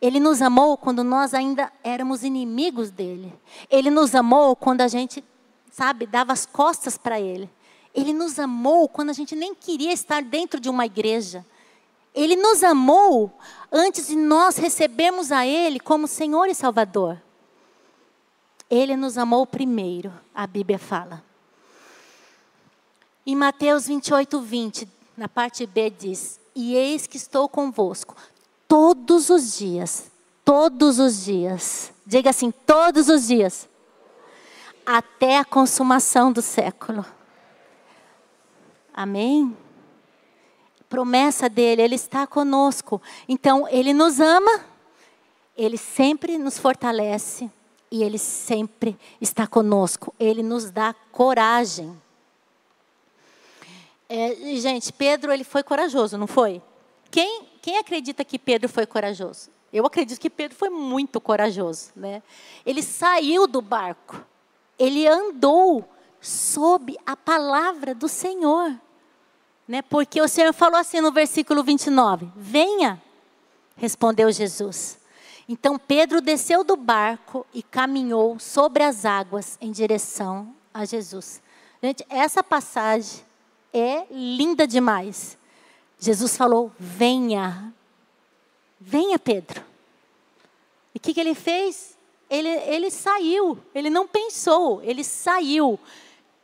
Ele 0.00 0.18
nos 0.18 0.40
amou 0.40 0.78
quando 0.78 1.04
nós 1.04 1.34
ainda 1.34 1.70
éramos 1.84 2.24
inimigos 2.24 2.90
dele. 2.90 3.30
Ele 3.68 3.90
nos 3.90 4.14
amou 4.14 4.56
quando 4.56 4.80
a 4.80 4.88
gente, 4.88 5.22
sabe, 5.70 6.06
dava 6.06 6.32
as 6.32 6.46
costas 6.46 6.96
para 6.96 7.20
ele. 7.20 7.46
Ele 7.94 8.12
nos 8.12 8.38
amou 8.38 8.88
quando 8.88 9.10
a 9.10 9.12
gente 9.12 9.34
nem 9.34 9.54
queria 9.54 9.92
estar 9.92 10.22
dentro 10.22 10.60
de 10.60 10.68
uma 10.68 10.86
igreja. 10.86 11.44
Ele 12.14 12.36
nos 12.36 12.62
amou 12.62 13.32
antes 13.70 14.08
de 14.08 14.16
nós 14.16 14.56
recebermos 14.56 15.30
a 15.32 15.46
Ele 15.46 15.78
como 15.78 16.06
Senhor 16.06 16.46
e 16.46 16.54
Salvador. 16.54 17.20
Ele 18.68 18.96
nos 18.96 19.18
amou 19.18 19.46
primeiro, 19.46 20.12
a 20.34 20.46
Bíblia 20.46 20.78
fala. 20.78 21.22
Em 23.26 23.36
Mateus 23.36 23.86
28, 23.86 24.40
20, 24.40 24.88
na 25.16 25.28
parte 25.28 25.66
B 25.66 25.90
diz: 25.90 26.40
E 26.54 26.74
eis 26.74 27.06
que 27.06 27.16
estou 27.16 27.48
convosco 27.48 28.16
todos 28.70 29.30
os 29.30 29.58
dias, 29.58 30.10
todos 30.44 31.00
os 31.00 31.24
dias. 31.24 31.92
Diga 32.06 32.30
assim, 32.30 32.52
todos 32.52 33.08
os 33.08 33.26
dias. 33.26 33.68
Até 34.86 35.38
a 35.38 35.44
consumação 35.44 36.32
do 36.32 36.40
século. 36.40 37.04
Amém? 39.00 39.56
Promessa 40.86 41.48
dele, 41.48 41.80
ele 41.80 41.94
está 41.94 42.26
conosco. 42.26 43.00
Então, 43.26 43.66
ele 43.66 43.94
nos 43.94 44.20
ama, 44.20 44.62
ele 45.56 45.78
sempre 45.78 46.36
nos 46.36 46.58
fortalece 46.58 47.50
e 47.90 48.02
ele 48.02 48.18
sempre 48.18 48.98
está 49.18 49.46
conosco. 49.46 50.14
Ele 50.20 50.42
nos 50.42 50.70
dá 50.70 50.94
coragem. 51.10 51.98
É, 54.06 54.34
gente, 54.56 54.92
Pedro 54.92 55.32
ele 55.32 55.44
foi 55.44 55.62
corajoso, 55.62 56.18
não 56.18 56.26
foi? 56.26 56.60
Quem, 57.10 57.46
quem 57.62 57.78
acredita 57.78 58.22
que 58.22 58.38
Pedro 58.38 58.68
foi 58.68 58.84
corajoso? 58.84 59.48
Eu 59.72 59.86
acredito 59.86 60.20
que 60.20 60.28
Pedro 60.28 60.58
foi 60.58 60.68
muito 60.68 61.18
corajoso, 61.22 61.90
né? 61.96 62.22
Ele 62.66 62.82
saiu 62.82 63.46
do 63.46 63.62
barco, 63.62 64.22
ele 64.78 65.08
andou 65.08 65.88
sob 66.20 66.98
a 67.06 67.16
palavra 67.16 67.94
do 67.94 68.06
Senhor, 68.06 68.78
né? 69.70 69.82
Porque 69.82 70.20
o 70.20 70.26
Senhor 70.26 70.52
falou 70.52 70.80
assim 70.80 71.00
no 71.00 71.12
versículo 71.12 71.62
29: 71.62 72.28
Venha, 72.34 73.00
respondeu 73.76 74.32
Jesus. 74.32 74.98
Então 75.48 75.78
Pedro 75.78 76.20
desceu 76.20 76.64
do 76.64 76.74
barco 76.74 77.46
e 77.54 77.62
caminhou 77.62 78.36
sobre 78.40 78.82
as 78.82 79.04
águas 79.04 79.56
em 79.60 79.70
direção 79.70 80.52
a 80.74 80.84
Jesus. 80.84 81.40
Gente, 81.80 82.04
essa 82.08 82.42
passagem 82.42 83.24
é 83.72 84.06
linda 84.10 84.66
demais. 84.66 85.38
Jesus 86.00 86.36
falou: 86.36 86.72
Venha, 86.76 87.72
venha, 88.80 89.20
Pedro. 89.20 89.62
E 90.92 90.98
o 90.98 91.00
que, 91.00 91.14
que 91.14 91.20
ele 91.20 91.36
fez? 91.36 91.96
Ele, 92.28 92.48
ele 92.48 92.90
saiu, 92.90 93.56
ele 93.72 93.88
não 93.88 94.08
pensou, 94.08 94.82
ele 94.82 95.04
saiu, 95.04 95.78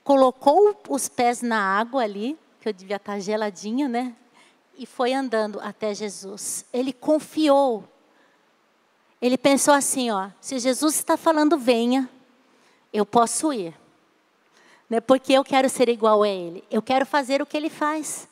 colocou 0.04 0.80
os 0.88 1.08
pés 1.08 1.42
na 1.42 1.60
água 1.60 2.04
ali, 2.04 2.38
que 2.66 2.70
eu 2.70 2.72
devia 2.74 2.96
estar 2.96 3.18
geladinha, 3.18 3.88
né? 3.88 4.14
E 4.76 4.84
foi 4.86 5.12
andando 5.12 5.60
até 5.60 5.94
Jesus. 5.94 6.64
Ele 6.72 6.92
confiou. 6.92 7.84
Ele 9.20 9.38
pensou 9.38 9.72
assim, 9.72 10.10
ó, 10.10 10.28
se 10.40 10.58
Jesus 10.58 10.96
está 10.96 11.16
falando 11.16 11.58
venha, 11.58 12.08
eu 12.92 13.06
posso 13.06 13.52
ir 13.52 13.74
né? 14.88 15.00
porque 15.00 15.32
eu 15.32 15.44
quero 15.44 15.68
ser 15.68 15.88
igual 15.88 16.22
a 16.22 16.28
Ele, 16.28 16.64
eu 16.70 16.80
quero 16.80 17.04
fazer 17.04 17.42
o 17.42 17.46
que 17.46 17.56
Ele 17.56 17.70
faz. 17.70 18.28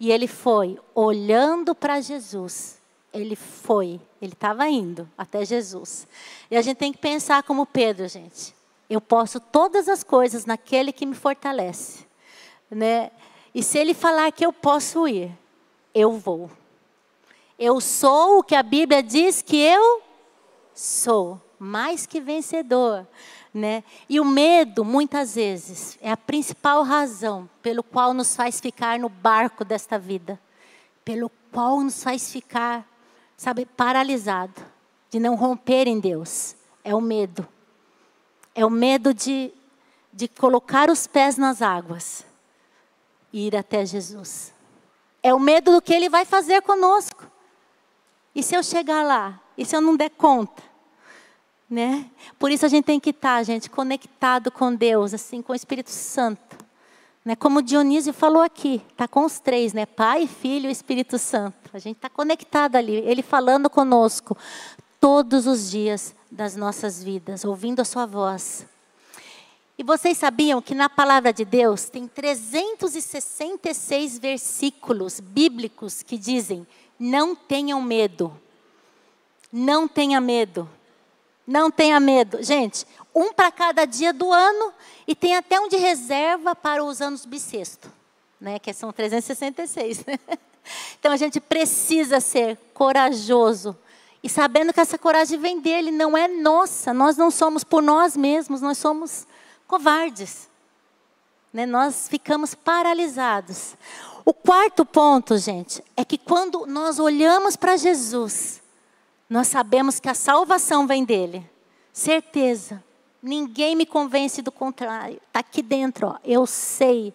E 0.00 0.12
ele 0.12 0.28
foi 0.28 0.78
olhando 0.94 1.74
para 1.74 2.00
Jesus. 2.00 2.78
Ele 3.12 3.34
foi, 3.34 4.00
ele 4.22 4.32
estava 4.32 4.68
indo 4.68 5.10
até 5.18 5.44
Jesus. 5.44 6.06
E 6.48 6.56
a 6.56 6.62
gente 6.62 6.76
tem 6.76 6.92
que 6.92 6.98
pensar 6.98 7.42
como 7.42 7.66
Pedro, 7.66 8.06
gente. 8.06 8.54
Eu 8.88 9.00
posso 9.00 9.40
todas 9.40 9.88
as 9.88 10.04
coisas 10.04 10.46
naquele 10.46 10.92
que 10.92 11.04
me 11.04 11.16
fortalece, 11.16 12.06
né? 12.70 13.10
E 13.58 13.62
se 13.64 13.76
ele 13.76 13.92
falar 13.92 14.30
que 14.30 14.46
eu 14.46 14.52
posso 14.52 15.08
ir, 15.08 15.36
eu 15.92 16.12
vou. 16.12 16.48
Eu 17.58 17.80
sou 17.80 18.38
o 18.38 18.42
que 18.44 18.54
a 18.54 18.62
Bíblia 18.62 19.02
diz 19.02 19.42
que 19.42 19.56
eu 19.56 20.00
sou, 20.72 21.40
mais 21.58 22.06
que 22.06 22.20
vencedor. 22.20 23.04
Né? 23.52 23.82
E 24.08 24.20
o 24.20 24.24
medo, 24.24 24.84
muitas 24.84 25.34
vezes, 25.34 25.98
é 26.00 26.08
a 26.08 26.16
principal 26.16 26.84
razão 26.84 27.50
pelo 27.60 27.82
qual 27.82 28.14
nos 28.14 28.36
faz 28.36 28.60
ficar 28.60 28.96
no 29.00 29.08
barco 29.08 29.64
desta 29.64 29.98
vida, 29.98 30.38
pelo 31.04 31.28
qual 31.50 31.80
nos 31.80 32.00
faz 32.00 32.30
ficar, 32.30 32.88
sabe, 33.36 33.66
paralisado, 33.66 34.54
de 35.10 35.18
não 35.18 35.34
romper 35.34 35.88
em 35.88 35.98
Deus. 35.98 36.54
É 36.84 36.94
o 36.94 37.00
medo. 37.00 37.44
É 38.54 38.64
o 38.64 38.70
medo 38.70 39.12
de, 39.12 39.52
de 40.12 40.28
colocar 40.28 40.88
os 40.88 41.08
pés 41.08 41.36
nas 41.36 41.60
águas 41.60 42.27
ir 43.32 43.56
até 43.56 43.84
Jesus. 43.84 44.52
É 45.22 45.34
o 45.34 45.40
medo 45.40 45.72
do 45.72 45.82
que 45.82 45.92
Ele 45.92 46.08
vai 46.08 46.24
fazer 46.24 46.62
conosco. 46.62 47.26
E 48.34 48.42
se 48.42 48.54
eu 48.54 48.62
chegar 48.62 49.02
lá? 49.02 49.40
E 49.56 49.64
se 49.64 49.74
eu 49.74 49.80
não 49.80 49.96
der 49.96 50.10
conta? 50.10 50.68
né? 51.68 52.06
Por 52.38 52.50
isso 52.50 52.64
a 52.64 52.68
gente 52.68 52.84
tem 52.84 52.98
que 52.98 53.10
estar, 53.10 53.42
gente, 53.42 53.68
conectado 53.68 54.50
com 54.50 54.74
Deus, 54.74 55.12
assim, 55.12 55.42
com 55.42 55.52
o 55.52 55.56
Espírito 55.56 55.90
Santo. 55.90 56.56
Né? 57.24 57.36
Como 57.36 57.60
Dionísio 57.60 58.12
falou 58.12 58.42
aqui, 58.42 58.82
está 58.90 59.06
com 59.06 59.24
os 59.24 59.38
três, 59.38 59.72
né? 59.74 59.84
Pai, 59.84 60.26
Filho 60.26 60.68
e 60.68 60.72
Espírito 60.72 61.18
Santo. 61.18 61.70
A 61.74 61.78
gente 61.78 61.96
está 61.96 62.08
conectado 62.08 62.76
ali, 62.76 62.94
Ele 62.94 63.22
falando 63.22 63.68
conosco 63.68 64.36
todos 64.98 65.46
os 65.46 65.70
dias 65.70 66.14
das 66.30 66.56
nossas 66.56 67.02
vidas, 67.02 67.44
ouvindo 67.44 67.80
a 67.80 67.84
Sua 67.84 68.06
voz. 68.06 68.66
E 69.78 69.82
vocês 69.84 70.18
sabiam 70.18 70.60
que 70.60 70.74
na 70.74 70.90
palavra 70.90 71.32
de 71.32 71.44
Deus 71.44 71.88
tem 71.88 72.08
366 72.08 74.18
versículos 74.18 75.20
bíblicos 75.20 76.02
que 76.02 76.18
dizem: 76.18 76.66
não 76.98 77.36
tenham 77.36 77.80
medo. 77.80 78.36
Não 79.52 79.86
tenha 79.86 80.20
medo. 80.20 80.68
Não 81.46 81.70
tenha 81.70 82.00
medo. 82.00 82.42
Gente, 82.42 82.84
um 83.14 83.32
para 83.32 83.52
cada 83.52 83.84
dia 83.84 84.12
do 84.12 84.32
ano 84.32 84.72
e 85.06 85.14
tem 85.14 85.36
até 85.36 85.60
um 85.60 85.68
de 85.68 85.76
reserva 85.76 86.56
para 86.56 86.84
os 86.84 87.00
anos 87.00 87.24
bissexto, 87.24 87.88
né? 88.40 88.58
Que 88.58 88.72
são 88.72 88.92
366. 88.92 90.04
Né? 90.04 90.18
Então 91.00 91.10
a 91.10 91.16
gente 91.16 91.40
precisa 91.40 92.20
ser 92.20 92.58
corajoso 92.74 93.74
e 94.22 94.28
sabendo 94.28 94.70
que 94.70 94.80
essa 94.80 94.98
coragem 94.98 95.38
vem 95.38 95.60
dele, 95.60 95.90
não 95.90 96.14
é 96.14 96.28
nossa. 96.28 96.92
Nós 96.92 97.16
não 97.16 97.30
somos 97.30 97.64
por 97.64 97.82
nós 97.82 98.14
mesmos, 98.16 98.60
nós 98.60 98.76
somos 98.76 99.26
covardes. 99.68 100.48
Né? 101.52 101.66
Nós 101.66 102.08
ficamos 102.08 102.54
paralisados. 102.54 103.76
O 104.24 104.34
quarto 104.34 104.84
ponto, 104.84 105.38
gente, 105.38 105.84
é 105.96 106.04
que 106.04 106.18
quando 106.18 106.66
nós 106.66 106.98
olhamos 106.98 107.54
para 107.54 107.76
Jesus, 107.76 108.60
nós 109.28 109.46
sabemos 109.46 110.00
que 110.00 110.08
a 110.08 110.14
salvação 110.14 110.86
vem 110.86 111.04
dele. 111.04 111.48
Certeza. 111.92 112.82
Ninguém 113.22 113.76
me 113.76 113.84
convence 113.84 114.40
do 114.42 114.50
contrário. 114.50 115.20
Está 115.26 115.40
aqui 115.40 115.62
dentro, 115.62 116.08
ó. 116.08 116.16
eu 116.24 116.46
sei, 116.46 117.12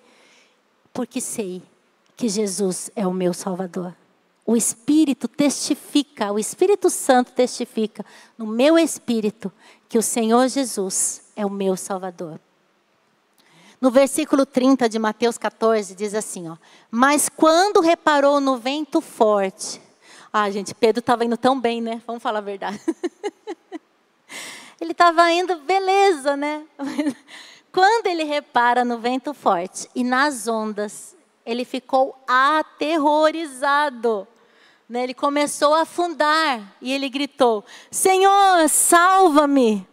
porque 0.94 1.20
sei 1.20 1.62
que 2.16 2.30
Jesus 2.30 2.92
é 2.96 3.08
o 3.08 3.14
meu 3.14 3.34
Salvador. 3.34 3.96
O 4.46 4.58
Espírito 4.58 5.28
testifica, 5.28 6.32
o 6.32 6.38
Espírito 6.38 6.90
Santo 6.90 7.32
testifica 7.32 8.06
no 8.38 8.46
meu 8.46 8.78
espírito 8.78 9.52
que 9.88 9.98
o 9.98 10.04
Senhor 10.04 10.50
Jesus 10.50 11.23
é 11.36 11.46
o 11.46 11.50
meu 11.50 11.76
Salvador. 11.76 12.40
No 13.80 13.92
versículo 13.92 14.46
30 14.46 14.88
de 14.88 14.98
Mateus 14.98 15.38
14, 15.38 15.94
diz 15.94 16.16
assim: 16.16 16.48
ó, 16.48 16.56
Mas 16.90 17.28
quando 17.28 17.82
reparou 17.82 18.40
no 18.40 18.58
vento 18.58 19.02
forte. 19.02 19.82
Ah, 20.32 20.50
gente, 20.50 20.74
Pedro 20.74 21.02
estava 21.02 21.26
indo 21.26 21.38
tão 21.38 21.60
bem, 21.60 21.82
né? 21.82 22.02
Vamos 22.08 22.24
falar 22.24 22.40
a 22.40 22.42
verdade. 22.42 22.80
ele 24.80 24.94
estava 24.94 25.30
indo, 25.32 25.58
beleza, 25.58 26.38
né? 26.38 26.64
Quando 27.74 28.08
ele 28.08 28.24
repara 28.24 28.86
no 28.86 29.00
vento 29.00 29.34
forte 29.34 29.90
e 29.94 30.04
nas 30.04 30.48
ondas, 30.48 31.18
ele 31.46 31.66
ficou 31.66 32.18
aterrorizado. 32.28 34.28
Né? 34.88 35.04
Ele 35.04 35.14
começou 35.14 35.74
a 35.74 35.82
afundar 35.82 36.78
e 36.82 36.94
ele 36.94 37.10
gritou: 37.10 37.66
Senhor, 37.92 38.70
salva-me. 38.70 39.86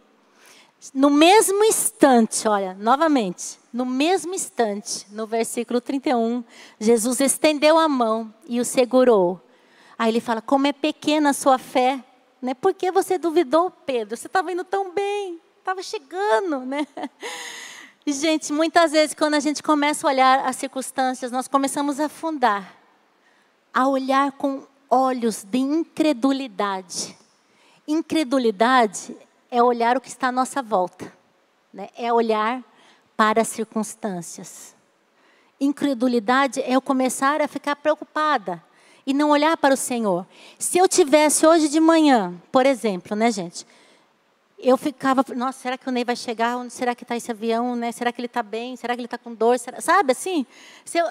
No 0.95 1.11
mesmo 1.11 1.63
instante, 1.63 2.47
olha, 2.47 2.73
novamente, 2.73 3.59
no 3.71 3.85
mesmo 3.85 4.33
instante, 4.33 5.05
no 5.11 5.27
versículo 5.27 5.79
31, 5.79 6.43
Jesus 6.79 7.19
estendeu 7.19 7.77
a 7.77 7.87
mão 7.87 8.33
e 8.47 8.59
o 8.59 8.65
segurou. 8.65 9.39
Aí 9.97 10.09
ele 10.09 10.19
fala: 10.19 10.41
Como 10.41 10.65
é 10.65 10.73
pequena 10.73 11.29
a 11.29 11.33
sua 11.33 11.59
fé. 11.59 12.03
Né? 12.41 12.55
Por 12.55 12.73
que 12.73 12.91
você 12.91 13.19
duvidou, 13.19 13.69
Pedro? 13.69 14.17
Você 14.17 14.25
estava 14.25 14.51
indo 14.51 14.63
tão 14.63 14.91
bem, 14.91 15.39
estava 15.59 15.83
chegando, 15.83 16.61
né? 16.61 16.87
Gente, 18.07 18.51
muitas 18.51 18.91
vezes 18.91 19.13
quando 19.13 19.35
a 19.35 19.39
gente 19.39 19.61
começa 19.61 20.07
a 20.07 20.09
olhar 20.09 20.39
as 20.39 20.55
circunstâncias, 20.55 21.31
nós 21.31 21.47
começamos 21.47 21.99
a 21.99 22.05
afundar, 22.05 22.75
a 23.71 23.87
olhar 23.87 24.31
com 24.31 24.63
olhos 24.89 25.43
de 25.43 25.59
incredulidade. 25.59 27.15
Incredulidade 27.87 29.15
é 29.51 29.61
olhar 29.61 29.97
o 29.97 30.01
que 30.01 30.07
está 30.07 30.29
à 30.29 30.31
nossa 30.31 30.61
volta, 30.61 31.11
né? 31.73 31.89
é 31.97 32.11
olhar 32.11 32.63
para 33.17 33.41
as 33.41 33.49
circunstâncias. 33.49 34.73
Incredulidade 35.59 36.61
é 36.61 36.71
eu 36.71 36.81
começar 36.81 37.41
a 37.41 37.47
ficar 37.47 37.75
preocupada 37.75 38.63
e 39.05 39.13
não 39.13 39.29
olhar 39.29 39.55
para 39.57 39.73
o 39.73 39.77
Senhor. 39.77 40.25
Se 40.57 40.77
eu 40.77 40.87
tivesse 40.87 41.45
hoje 41.45 41.67
de 41.67 41.79
manhã, 41.79 42.33
por 42.51 42.65
exemplo, 42.65 43.15
né, 43.15 43.29
gente? 43.29 43.67
Eu 44.57 44.77
ficava, 44.77 45.23
nossa, 45.35 45.59
será 45.59 45.77
que 45.77 45.87
o 45.89 45.91
Ney 45.91 46.05
vai 46.05 46.15
chegar? 46.15 46.55
Onde 46.55 46.71
será 46.71 46.95
que 46.95 47.03
está 47.03 47.15
esse 47.15 47.29
avião? 47.31 47.75
Né? 47.75 47.91
Será 47.91 48.11
que 48.11 48.21
ele 48.21 48.27
está 48.27 48.41
bem? 48.41 48.75
Será 48.75 48.95
que 48.95 49.01
ele 49.01 49.07
está 49.07 49.17
com 49.17 49.33
dor? 49.33 49.59
Será, 49.59 49.81
sabe 49.81 50.11
assim? 50.13 50.45
Se 50.85 50.99
eu, 50.99 51.07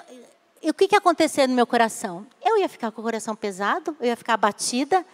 e 0.63 0.69
o 0.69 0.73
que, 0.73 0.87
que 0.87 0.95
ia 0.95 0.99
acontecer 0.99 1.47
no 1.47 1.55
meu 1.55 1.67
coração? 1.67 2.25
Eu 2.41 2.57
ia 2.57 2.69
ficar 2.69 2.91
com 2.91 3.01
o 3.01 3.03
coração 3.03 3.35
pesado, 3.35 3.95
eu 3.99 4.07
ia 4.07 4.15
ficar 4.15 4.35
abatida, 4.35 5.05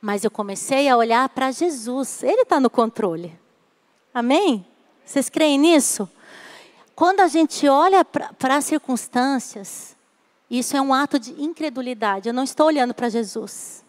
mas 0.00 0.24
eu 0.24 0.30
comecei 0.30 0.88
a 0.88 0.96
olhar 0.96 1.28
para 1.28 1.50
Jesus. 1.50 2.22
Ele 2.22 2.42
está 2.42 2.60
no 2.60 2.70
controle. 2.70 3.38
Amém? 4.12 4.66
Vocês 5.04 5.28
creem 5.28 5.58
nisso? 5.58 6.08
Quando 6.94 7.20
a 7.20 7.28
gente 7.28 7.68
olha 7.68 8.04
para 8.04 8.56
as 8.56 8.64
circunstâncias, 8.64 9.96
isso 10.50 10.76
é 10.76 10.80
um 10.80 10.92
ato 10.92 11.18
de 11.18 11.30
incredulidade. 11.40 12.28
Eu 12.28 12.34
não 12.34 12.42
estou 12.42 12.66
olhando 12.66 12.94
para 12.94 13.08
Jesus. 13.08 13.84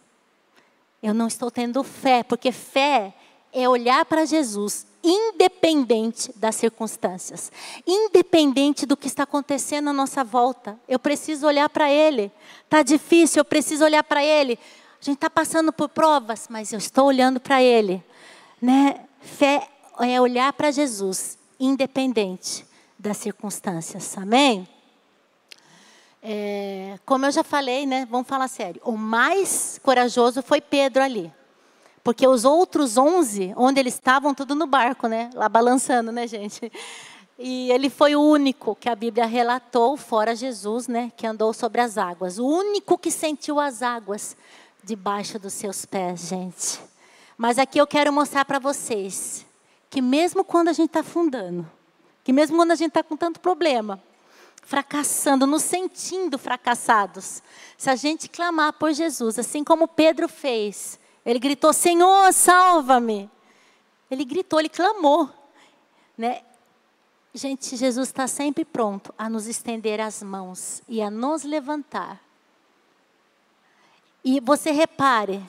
Eu 1.02 1.14
não 1.14 1.26
estou 1.26 1.50
tendo 1.50 1.82
fé, 1.82 2.22
porque 2.22 2.52
fé 2.52 3.14
é 3.52 3.68
olhar 3.68 4.04
para 4.04 4.24
Jesus, 4.24 4.86
independente 5.02 6.32
das 6.36 6.56
circunstâncias, 6.56 7.50
independente 7.86 8.84
do 8.84 8.96
que 8.96 9.06
está 9.06 9.22
acontecendo 9.22 9.88
à 9.88 9.92
nossa 9.92 10.22
volta. 10.22 10.78
Eu 10.86 10.98
preciso 10.98 11.46
olhar 11.46 11.68
para 11.68 11.90
Ele. 11.90 12.30
Está 12.64 12.82
difícil, 12.82 13.40
eu 13.40 13.44
preciso 13.44 13.84
olhar 13.84 14.04
para 14.04 14.22
Ele. 14.22 14.58
A 15.00 15.04
gente 15.04 15.16
está 15.16 15.30
passando 15.30 15.72
por 15.72 15.88
provas, 15.88 16.46
mas 16.50 16.74
eu 16.74 16.78
estou 16.78 17.06
olhando 17.06 17.40
para 17.40 17.62
Ele. 17.62 18.04
Né? 18.60 19.00
Fé 19.18 19.66
é 19.98 20.20
olhar 20.20 20.52
para 20.52 20.70
Jesus, 20.70 21.38
independente 21.58 22.66
das 22.98 23.16
circunstâncias. 23.16 24.18
Amém? 24.18 24.68
É, 26.22 26.98
como 27.06 27.24
eu 27.24 27.32
já 27.32 27.42
falei, 27.42 27.86
né? 27.86 28.06
Vamos 28.10 28.28
falar 28.28 28.46
sério. 28.46 28.82
O 28.84 28.92
mais 28.92 29.80
corajoso 29.82 30.42
foi 30.42 30.60
Pedro 30.60 31.02
ali. 31.02 31.32
Porque 32.04 32.28
os 32.28 32.44
outros 32.44 32.98
onze, 32.98 33.54
onde 33.56 33.80
eles 33.80 33.94
estavam, 33.94 34.34
tudo 34.34 34.54
no 34.54 34.66
barco, 34.66 35.06
né? 35.06 35.30
Lá 35.32 35.48
balançando, 35.48 36.12
né, 36.12 36.26
gente? 36.26 36.70
E 37.38 37.72
ele 37.72 37.88
foi 37.88 38.14
o 38.14 38.20
único 38.20 38.74
que 38.74 38.86
a 38.86 38.94
Bíblia 38.94 39.24
relatou, 39.24 39.96
fora 39.96 40.36
Jesus, 40.36 40.86
né? 40.86 41.10
Que 41.16 41.26
andou 41.26 41.54
sobre 41.54 41.80
as 41.80 41.96
águas. 41.96 42.38
O 42.38 42.46
único 42.46 42.98
que 42.98 43.10
sentiu 43.10 43.58
as 43.58 43.82
águas 43.82 44.36
debaixo 44.82 45.38
dos 45.38 45.52
seus 45.52 45.84
pés, 45.84 46.28
gente. 46.28 46.80
Mas 47.36 47.58
aqui 47.58 47.78
eu 47.78 47.86
quero 47.86 48.12
mostrar 48.12 48.44
para 48.44 48.58
vocês 48.58 49.46
que 49.88 50.00
mesmo 50.00 50.44
quando 50.44 50.68
a 50.68 50.72
gente 50.72 50.88
está 50.88 51.00
afundando, 51.00 51.68
que 52.22 52.32
mesmo 52.32 52.56
quando 52.56 52.72
a 52.72 52.76
gente 52.76 52.88
está 52.88 53.02
com 53.02 53.16
tanto 53.16 53.40
problema, 53.40 54.00
fracassando, 54.62 55.46
nos 55.46 55.62
sentindo 55.62 56.38
fracassados. 56.38 57.42
Se 57.76 57.90
a 57.90 57.96
gente 57.96 58.28
clamar 58.28 58.74
por 58.74 58.92
Jesus, 58.92 59.38
assim 59.38 59.64
como 59.64 59.88
Pedro 59.88 60.28
fez, 60.28 60.98
ele 61.24 61.38
gritou: 61.38 61.72
Senhor, 61.72 62.32
salva-me. 62.32 63.28
Ele 64.10 64.24
gritou, 64.24 64.60
ele 64.60 64.68
clamou. 64.68 65.28
Né? 66.16 66.42
Gente, 67.32 67.76
Jesus 67.76 68.08
está 68.08 68.26
sempre 68.26 68.64
pronto 68.64 69.14
a 69.16 69.28
nos 69.28 69.46
estender 69.46 70.00
as 70.00 70.22
mãos 70.22 70.82
e 70.88 71.00
a 71.00 71.10
nos 71.10 71.42
levantar. 71.42 72.20
E 74.24 74.40
você 74.40 74.70
repare 74.70 75.42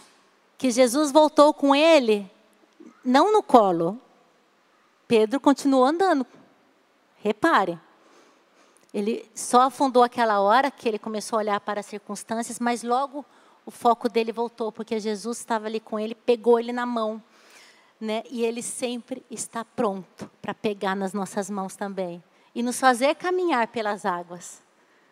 que 0.58 0.72
Jesus 0.72 1.12
voltou 1.12 1.54
com 1.54 1.76
ele, 1.76 2.30
não 3.04 3.32
no 3.34 3.44
colo. 3.44 4.00
Pedro 5.08 5.40
continuou 5.40 5.84
andando. 5.84 6.26
Repare. 7.18 7.80
Ele 8.94 9.30
só 9.34 9.62
afundou 9.62 10.04
aquela 10.04 10.40
hora 10.42 10.70
que 10.70 10.88
ele 10.88 11.00
começou 11.00 11.38
a 11.38 11.42
olhar 11.42 11.60
para 11.60 11.80
as 11.80 11.86
circunstâncias, 11.86 12.60
mas 12.60 12.84
logo 12.84 13.26
o 13.66 13.72
foco 13.72 14.10
dele 14.10 14.32
voltou, 14.32 14.72
porque 14.72 15.00
Jesus 15.00 15.38
estava 15.38 15.68
ali 15.68 15.80
com 15.80 16.00
ele, 16.00 16.14
pegou 16.14 16.60
ele 16.60 16.72
na 16.72 16.86
mão. 16.86 17.22
Né? 18.00 18.24
E 18.30 18.44
ele 18.44 18.62
sempre 18.62 19.24
está 19.30 19.64
pronto 19.64 20.30
para 20.42 20.54
pegar 20.54 20.96
nas 20.96 21.14
nossas 21.14 21.50
mãos 21.50 21.76
também 21.76 22.24
e 22.54 22.62
nos 22.62 22.80
fazer 22.80 23.16
caminhar 23.16 23.68
pelas 23.68 24.06
águas, 24.06 24.62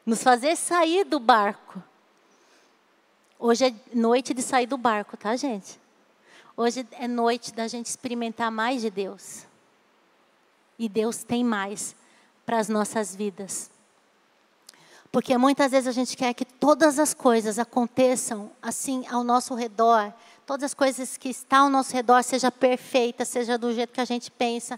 nos 0.05 0.23
fazer 0.23 0.55
sair 0.55 1.03
do 1.05 1.19
barco. 1.19 1.81
Hoje 3.41 3.67
é 3.67 3.73
noite 3.95 4.33
de 4.33 4.41
sair 4.41 4.67
do 4.67 4.77
barco, 4.77 5.15
tá, 5.15 5.33
gente? 5.37 5.79
Hoje 6.57 6.85
é 6.91 7.07
noite 7.07 7.53
da 7.53 7.69
gente 7.69 7.85
experimentar 7.85 8.51
mais 8.51 8.81
de 8.81 8.89
Deus. 8.89 9.45
E 10.77 10.89
Deus 10.89 11.23
tem 11.23 11.41
mais 11.41 11.95
para 12.45 12.59
as 12.59 12.67
nossas 12.67 13.15
vidas. 13.15 13.71
Porque 15.09 15.37
muitas 15.37 15.71
vezes 15.71 15.87
a 15.87 15.93
gente 15.93 16.17
quer 16.17 16.33
que 16.33 16.43
todas 16.43 16.99
as 16.99 17.13
coisas 17.13 17.57
aconteçam 17.57 18.51
assim 18.61 19.07
ao 19.07 19.23
nosso 19.23 19.55
redor, 19.55 20.13
todas 20.45 20.65
as 20.65 20.73
coisas 20.73 21.15
que 21.15 21.29
estão 21.29 21.63
ao 21.63 21.69
nosso 21.69 21.93
redor 21.93 22.21
seja 22.23 22.51
perfeita, 22.51 23.23
seja 23.23 23.57
do 23.57 23.73
jeito 23.73 23.93
que 23.93 24.01
a 24.01 24.05
gente 24.05 24.29
pensa. 24.29 24.77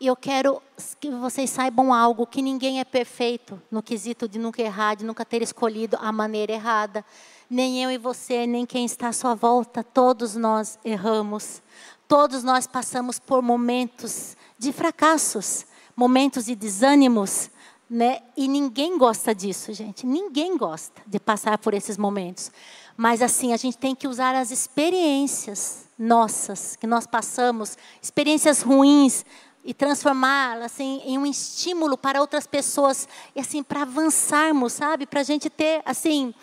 E 0.00 0.06
eu 0.06 0.16
quero 0.16 0.62
que 0.98 1.10
vocês 1.10 1.50
saibam 1.50 1.92
algo, 1.92 2.26
que 2.26 2.40
ninguém 2.40 2.80
é 2.80 2.84
perfeito 2.84 3.60
no 3.70 3.82
quesito 3.82 4.26
de 4.26 4.38
nunca 4.38 4.62
errar, 4.62 4.94
de 4.94 5.04
nunca 5.04 5.22
ter 5.22 5.42
escolhido 5.42 5.98
a 6.00 6.10
maneira 6.10 6.54
errada. 6.54 7.04
Nem 7.48 7.82
eu 7.82 7.90
e 7.90 7.98
você, 7.98 8.46
nem 8.46 8.64
quem 8.66 8.84
está 8.84 9.08
à 9.08 9.12
sua 9.12 9.34
volta, 9.34 9.82
todos 9.84 10.34
nós 10.34 10.78
erramos. 10.84 11.62
Todos 12.08 12.42
nós 12.42 12.66
passamos 12.66 13.18
por 13.18 13.42
momentos 13.42 14.36
de 14.58 14.72
fracassos 14.72 15.66
momentos 15.96 16.46
de 16.46 16.54
desânimos, 16.54 17.50
né? 17.88 18.20
E 18.36 18.48
ninguém 18.48 18.98
gosta 18.98 19.34
disso, 19.34 19.72
gente. 19.72 20.06
Ninguém 20.06 20.56
gosta 20.56 21.02
de 21.06 21.20
passar 21.20 21.58
por 21.58 21.74
esses 21.74 21.96
momentos. 21.96 22.50
Mas 22.96 23.22
assim, 23.22 23.52
a 23.52 23.56
gente 23.56 23.76
tem 23.76 23.94
que 23.94 24.08
usar 24.08 24.34
as 24.34 24.50
experiências 24.50 25.84
nossas 25.98 26.76
que 26.76 26.86
nós 26.86 27.06
passamos, 27.06 27.76
experiências 28.02 28.62
ruins, 28.62 29.24
e 29.66 29.72
transformá-las 29.72 30.72
assim, 30.72 31.00
em 31.06 31.16
um 31.16 31.24
estímulo 31.24 31.96
para 31.96 32.20
outras 32.20 32.46
pessoas 32.46 33.08
e 33.34 33.40
assim 33.40 33.62
para 33.62 33.82
avançarmos, 33.82 34.74
sabe? 34.74 35.06
Para 35.06 35.20
a 35.20 35.24
gente 35.24 35.48
ter 35.48 35.80
assim, 35.86 36.34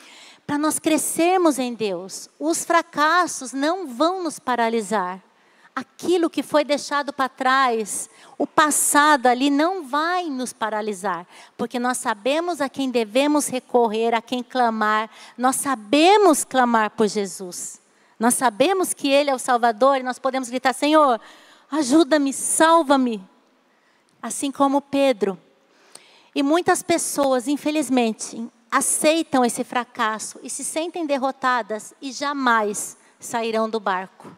para 0.52 0.58
nós 0.58 0.80
crescermos 0.80 1.58
em 1.58 1.74
Deus. 1.74 2.28
Os 2.38 2.66
fracassos 2.66 3.54
não 3.54 3.88
vão 3.88 4.22
nos 4.22 4.38
paralisar 4.38 5.24
aquilo 5.74 6.30
que 6.30 6.44
foi 6.44 6.66
deixado 6.66 7.14
para 7.14 7.30
trás, 7.30 8.10
o 8.38 8.46
passado 8.46 9.28
ali 9.28 9.50
não 9.50 9.88
vai 9.88 10.26
nos 10.26 10.52
paralisar, 10.52 11.26
porque 11.56 11.80
nós 11.80 12.00
sabemos 12.00 12.60
a 12.60 12.68
quem 12.68 12.92
devemos 12.92 13.48
recorrer, 13.48 14.14
a 14.14 14.22
quem 14.22 14.44
clamar, 14.44 15.10
nós 15.38 15.56
sabemos 15.56 16.44
clamar 16.44 16.90
por 16.90 17.08
Jesus. 17.08 17.80
Nós 18.20 18.34
sabemos 18.34 18.94
que 18.94 19.08
Ele 19.08 19.30
é 19.30 19.34
o 19.34 19.40
Salvador 19.40 20.00
e 20.00 20.04
nós 20.04 20.20
podemos 20.20 20.50
gritar: 20.50 20.74
Senhor, 20.74 21.22
ajuda-me, 21.71 22.34
salva-me. 22.34 23.23
Assim 24.21 24.52
como 24.52 24.82
Pedro. 24.82 25.40
E 26.36 26.44
muitas 26.44 26.84
pessoas, 26.84 27.48
infelizmente, 27.48 28.52
aceitam 28.72 29.44
esse 29.44 29.63
fracasso 29.63 30.40
e 30.42 30.50
se 30.50 30.63
sentem 30.63 31.06
derrotadas 31.06 31.94
e 32.02 32.12
jamais 32.12 32.98
sairão 33.19 33.69
do 33.69 33.80
barco. 33.80 34.36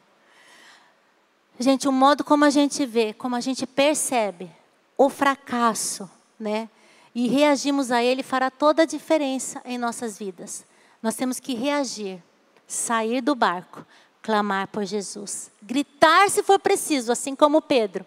Gente, 1.60 1.88
o 1.88 1.92
modo 1.92 2.24
como 2.24 2.44
a 2.44 2.50
gente 2.50 2.86
vê, 2.86 3.14
como 3.14 3.36
a 3.36 3.40
gente 3.40 3.68
percebe 3.68 4.52
o 4.98 5.08
fracasso 5.10 6.10
né? 6.44 6.70
E 7.16 7.28
reagimos 7.28 7.92
a 7.92 8.04
ele 8.04 8.22
fará 8.22 8.52
toda 8.52 8.84
a 8.84 8.86
diferença 8.86 9.62
em 9.66 9.78
nossas 9.78 10.18
vidas. 10.18 10.66
Nós 11.02 11.16
temos 11.16 11.40
que 11.40 11.54
reagir, 11.54 12.22
sair 12.68 13.22
do 13.22 13.36
barco, 13.36 13.86
clamar 14.22 14.68
por 14.68 14.84
Jesus, 14.86 15.52
gritar 15.62 16.30
se 16.30 16.44
for 16.44 16.60
preciso, 16.60 17.12
assim 17.12 17.36
como 17.36 17.62
Pedro, 17.62 18.06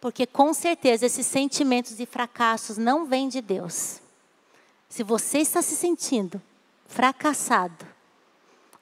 porque 0.00 0.26
com 0.26 0.52
certeza 0.52 1.06
esses 1.06 1.26
sentimentos 1.26 1.96
de 1.96 2.06
fracassos 2.06 2.76
não 2.76 3.04
vêm 3.04 3.28
de 3.28 3.40
Deus. 3.40 4.00
Se 4.90 5.04
você 5.04 5.38
está 5.38 5.62
se 5.62 5.76
sentindo 5.76 6.42
fracassado, 6.84 7.86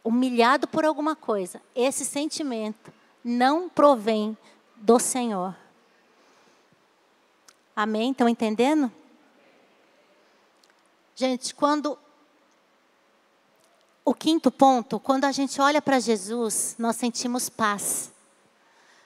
humilhado 0.03 0.67
por 0.67 0.87
alguma 0.87 1.15
coisa, 1.15 1.61
esse 1.77 2.03
sentimento 2.03 2.91
não 3.23 3.69
provém 3.69 4.37
do 4.75 4.99
Senhor. 4.99 5.55
Amém? 7.77 8.11
Estão 8.11 8.27
entendendo? 8.27 8.91
Gente, 11.15 11.55
quando. 11.55 11.99
O 14.03 14.15
quinto 14.15 14.51
ponto, 14.51 14.99
quando 14.99 15.27
a 15.27 15.33
gente 15.33 15.61
olha 15.61 15.83
para 15.83 16.01
Jesus, 16.01 16.75
nós 16.79 16.97
sentimos 16.97 17.51
paz. 17.51 18.11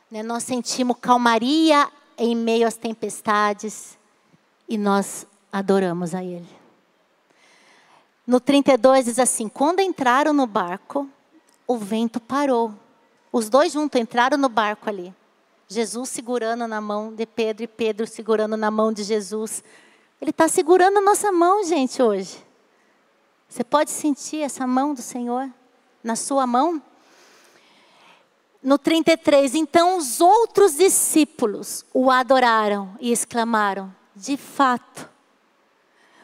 Né? 0.09 0.23
Nós 0.23 0.45
sentimos 0.45 0.97
calmaria 1.01 1.91
em 2.17 2.37
meio 2.37 2.69
às 2.69 2.77
tempestades 2.77 3.99
e 4.69 4.79
nós 4.79 5.27
adoramos 5.51 6.15
a 6.15 6.23
Ele. 6.23 6.62
No 8.27 8.41
32 8.41 9.07
diz 9.07 9.19
assim: 9.19 9.49
quando 9.49 9.81
entraram 9.81 10.33
no 10.33 10.47
barco, 10.47 11.09
o 11.67 11.77
vento 11.77 12.21
parou. 12.21 12.73
Os 13.33 13.49
dois 13.49 13.73
juntos 13.73 14.01
entraram 14.01 14.37
no 14.37 14.49
barco 14.49 14.89
ali. 14.89 15.15
Jesus 15.69 16.11
segurando 16.11 16.69
na 16.69 16.81
mão 16.81 17.15
de 17.15 17.25
Pedro 17.25 17.65
e 17.65 17.67
Pedro 17.67 18.07
segurando 18.07 18.57
na 18.57 18.71
mão 18.71 18.93
de 18.93 19.03
Jesus. 19.03 19.65
Ele 20.21 20.31
está 20.31 20.47
segurando 20.47 20.99
a 20.99 21.01
nossa 21.01 21.33
mão, 21.33 21.65
gente, 21.65 22.03
hoje. 22.03 22.45
Você 23.49 23.65
pode 23.65 23.91
sentir 23.91 24.43
essa 24.43 24.67
mão 24.67 24.95
do 24.95 25.03
Senhor 25.03 25.49
na 26.05 26.15
sua 26.15 26.47
mão? 26.47 26.81
No 28.63 28.79
33, 28.79 29.55
então 29.57 29.97
os 29.97 30.21
outros 30.21 30.77
discípulos 30.77 31.85
o 31.93 32.11
adoraram 32.11 32.97
e 33.01 33.11
exclamaram: 33.11 33.93
De 34.15 34.37
fato, 34.37 35.11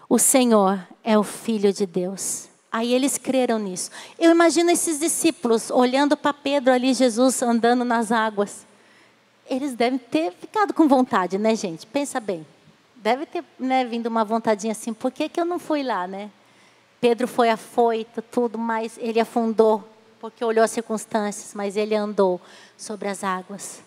o 0.08 0.18
Senhor 0.18 0.86
é 1.08 1.16
o 1.16 1.22
Filho 1.22 1.72
de 1.72 1.86
Deus. 1.86 2.50
Aí 2.70 2.92
eles 2.92 3.16
creram 3.16 3.58
nisso. 3.58 3.90
Eu 4.18 4.30
imagino 4.30 4.70
esses 4.70 5.00
discípulos 5.00 5.70
olhando 5.70 6.18
para 6.18 6.34
Pedro 6.34 6.70
ali, 6.70 6.92
Jesus 6.92 7.40
andando 7.40 7.82
nas 7.82 8.12
águas. 8.12 8.66
Eles 9.48 9.74
devem 9.74 9.98
ter 9.98 10.34
ficado 10.34 10.74
com 10.74 10.86
vontade, 10.86 11.38
né, 11.38 11.56
gente? 11.56 11.86
Pensa 11.86 12.20
bem. 12.20 12.46
Deve 12.94 13.24
ter 13.24 13.42
né, 13.58 13.86
vindo 13.86 14.06
uma 14.08 14.22
vontadinha 14.22 14.72
assim, 14.72 14.92
por 14.92 15.10
que, 15.10 15.30
que 15.30 15.40
eu 15.40 15.46
não 15.46 15.58
fui 15.58 15.82
lá, 15.82 16.06
né? 16.06 16.30
Pedro 17.00 17.26
foi 17.26 17.48
afoito, 17.48 18.20
tudo, 18.20 18.58
mas 18.58 18.98
ele 18.98 19.18
afundou, 19.18 19.82
porque 20.20 20.44
olhou 20.44 20.62
as 20.62 20.72
circunstâncias, 20.72 21.54
mas 21.54 21.74
ele 21.74 21.94
andou 21.94 22.38
sobre 22.76 23.08
as 23.08 23.24
águas. 23.24 23.80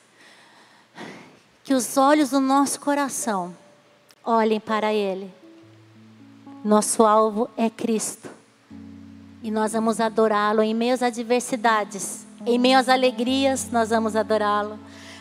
Que 1.63 1.76
os 1.76 1.97
olhos 1.97 2.32
do 2.32 2.39
nosso 2.39 2.80
coração 2.80 3.55
olhem 4.26 4.59
para 4.59 4.91
ele. 4.91 5.40
Nosso 6.64 7.03
alvo 7.03 7.49
é 7.57 7.70
Cristo. 7.70 8.30
E 9.41 9.49
nós 9.49 9.74
vamos 9.74 9.99
adorá-lo 9.99 10.62
em 10.62 10.74
meio 10.74 10.93
às 10.93 11.01
adversidades, 11.01 12.26
em 12.45 12.59
meio 12.59 12.78
às 12.78 12.88
alegrias, 12.88 13.70
nós 13.72 13.89
vamos 13.89 14.16
adorá-lo. 14.16 14.78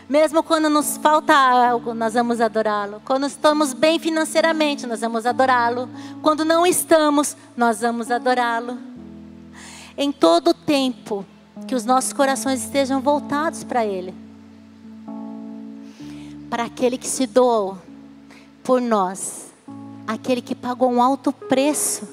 Mesmo 0.06 0.42
quando 0.42 0.68
nos 0.68 0.96
falta 0.98 1.34
algo, 1.34 1.94
nós 1.94 2.14
vamos 2.14 2.40
adorá-lo. 2.40 3.00
Quando 3.04 3.26
estamos 3.26 3.72
bem 3.72 3.98
financeiramente, 3.98 4.86
nós 4.86 5.00
vamos 5.00 5.24
adorá-lo. 5.24 5.88
Quando 6.20 6.44
não 6.44 6.66
estamos, 6.66 7.36
nós 7.56 7.80
vamos 7.80 8.10
adorá-lo. 8.10 8.76
Em 9.96 10.10
todo 10.12 10.48
o 10.48 10.54
tempo, 10.54 11.24
que 11.66 11.74
os 11.74 11.84
nossos 11.84 12.12
corações 12.12 12.62
estejam 12.64 13.00
voltados 13.00 13.64
para 13.64 13.86
Ele. 13.86 14.14
Para 16.50 16.64
aquele 16.64 16.98
que 16.98 17.06
se 17.06 17.26
doou 17.26 17.78
por 18.64 18.80
nós. 18.80 19.49
Aquele 20.06 20.40
que 20.40 20.54
pagou 20.54 20.90
um 20.90 21.02
alto 21.02 21.32
preço. 21.32 22.08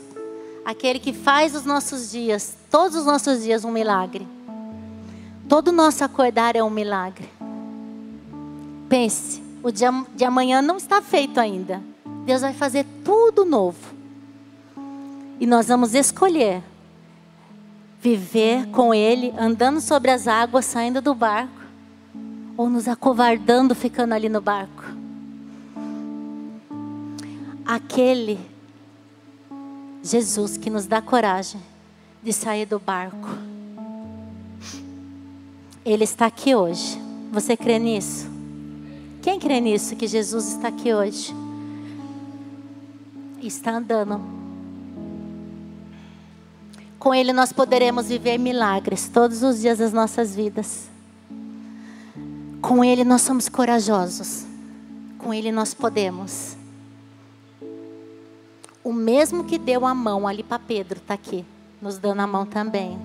Aquele 0.66 1.00
que 1.00 1.14
faz 1.14 1.56
os 1.56 1.64
nossos 1.64 2.12
dias, 2.12 2.56
todos 2.70 2.96
os 2.98 3.06
nossos 3.06 3.44
dias, 3.44 3.64
um 3.64 3.72
milagre. 3.72 4.28
Todo 5.48 5.72
nosso 5.72 6.04
acordar 6.04 6.56
é 6.56 6.64
um 6.64 6.70
milagre. 6.70 7.30
Pense, 8.90 9.42
o 9.64 9.72
dia 9.72 9.90
de 10.14 10.26
amanhã 10.26 10.62
não 10.62 10.78
está 10.78 11.02
feito 11.02 11.40
ainda. 11.40 11.82
Deus 12.26 12.42
vai 12.42 12.54
fazer 12.54 12.86
tudo 13.04 13.46
novo. 13.46 13.96
E 15.40 15.46
nós 15.46 15.68
vamos 15.68 15.94
escolher 15.94 16.62
viver 18.02 18.68
com 18.68 18.94
Ele, 18.94 19.34
andando 19.38 19.82
sobre 19.82 20.12
as 20.12 20.28
águas, 20.28 20.66
saindo 20.66 21.02
do 21.02 21.14
barco, 21.14 21.62
ou 22.56 22.70
nos 22.70 22.88
acovardando, 22.88 23.76
ficando 23.76 24.14
ali 24.14 24.30
no 24.30 24.42
barco. 24.42 24.77
Aquele 27.68 28.40
Jesus 30.02 30.58
que 30.58 30.70
nos 30.70 30.86
dá 30.86 31.02
coragem 31.02 31.62
de 32.24 32.32
sair 32.32 32.66
do 32.66 32.80
barco. 32.80 33.28
Ele 35.86 36.04
está 36.04 36.26
aqui 36.26 36.56
hoje. 36.56 37.00
Você 37.32 37.56
crê 37.56 37.78
nisso? 37.78 38.28
Quem 39.22 39.40
crê 39.40 39.60
nisso, 39.60 39.96
que 39.96 40.08
Jesus 40.08 40.48
está 40.54 40.70
aqui 40.70 40.94
hoje? 40.94 41.34
Está 43.42 43.72
andando. 43.72 44.22
Com 46.98 47.14
Ele 47.14 47.32
nós 47.32 47.54
poderemos 47.54 48.08
viver 48.08 48.38
milagres 48.38 49.08
todos 49.08 49.44
os 49.44 49.62
dias 49.62 49.78
das 49.78 49.94
nossas 49.94 50.36
vidas. 50.36 50.90
Com 52.62 52.84
Ele 52.84 53.04
nós 53.04 53.22
somos 53.22 53.48
corajosos. 53.48 54.46
Com 55.18 55.34
Ele 55.34 55.52
nós 55.52 55.74
podemos. 55.74 56.57
O 58.88 58.94
mesmo 58.94 59.44
que 59.44 59.58
deu 59.58 59.86
a 59.86 59.94
mão 59.94 60.26
ali 60.26 60.42
para 60.42 60.58
Pedro 60.58 61.00
está 61.00 61.14
aqui, 61.14 61.44
nos 61.82 61.98
dando 61.98 62.22
a 62.22 62.26
mão 62.26 62.46
também. 62.46 62.98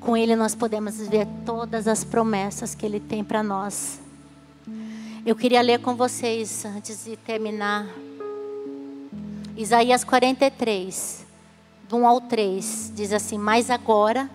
Com 0.00 0.16
Ele 0.16 0.34
nós 0.34 0.54
podemos 0.54 0.96
viver 0.96 1.28
todas 1.44 1.86
as 1.86 2.04
promessas 2.04 2.74
que 2.74 2.86
Ele 2.86 2.98
tem 2.98 3.22
para 3.22 3.42
nós. 3.42 4.00
Eu 5.26 5.36
queria 5.36 5.60
ler 5.60 5.80
com 5.80 5.94
vocês, 5.94 6.64
antes 6.64 7.04
de 7.04 7.18
terminar, 7.18 7.86
Isaías 9.58 10.04
43, 10.04 11.26
do 11.86 11.96
1 11.98 12.06
ao 12.06 12.22
3, 12.22 12.92
diz 12.96 13.12
assim: 13.12 13.36
Mas 13.36 13.68
agora, 13.68 14.30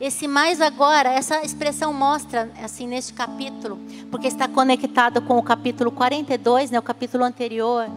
esse 0.00 0.26
mais 0.26 0.60
agora, 0.60 1.10
essa 1.10 1.44
expressão 1.44 1.92
mostra, 1.92 2.50
assim, 2.60 2.88
neste 2.88 3.12
capítulo, 3.12 3.78
porque 4.10 4.26
está 4.26 4.48
conectado 4.48 5.22
com 5.22 5.38
o 5.38 5.42
capítulo 5.44 5.92
42, 5.92 6.72
né, 6.72 6.78
o 6.80 6.82
capítulo 6.82 7.22
anterior, 7.22 7.88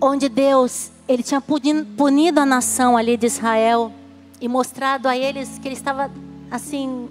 onde 0.00 0.28
Deus, 0.28 0.90
ele 1.06 1.22
tinha 1.22 1.40
punido 1.40 2.40
a 2.40 2.46
nação 2.46 2.96
ali 2.96 3.16
de 3.16 3.26
Israel 3.26 3.92
e 4.40 4.48
mostrado 4.48 5.08
a 5.08 5.16
eles 5.16 5.58
que 5.58 5.68
ele 5.68 5.74
estava, 5.74 6.10
assim, 6.50 7.08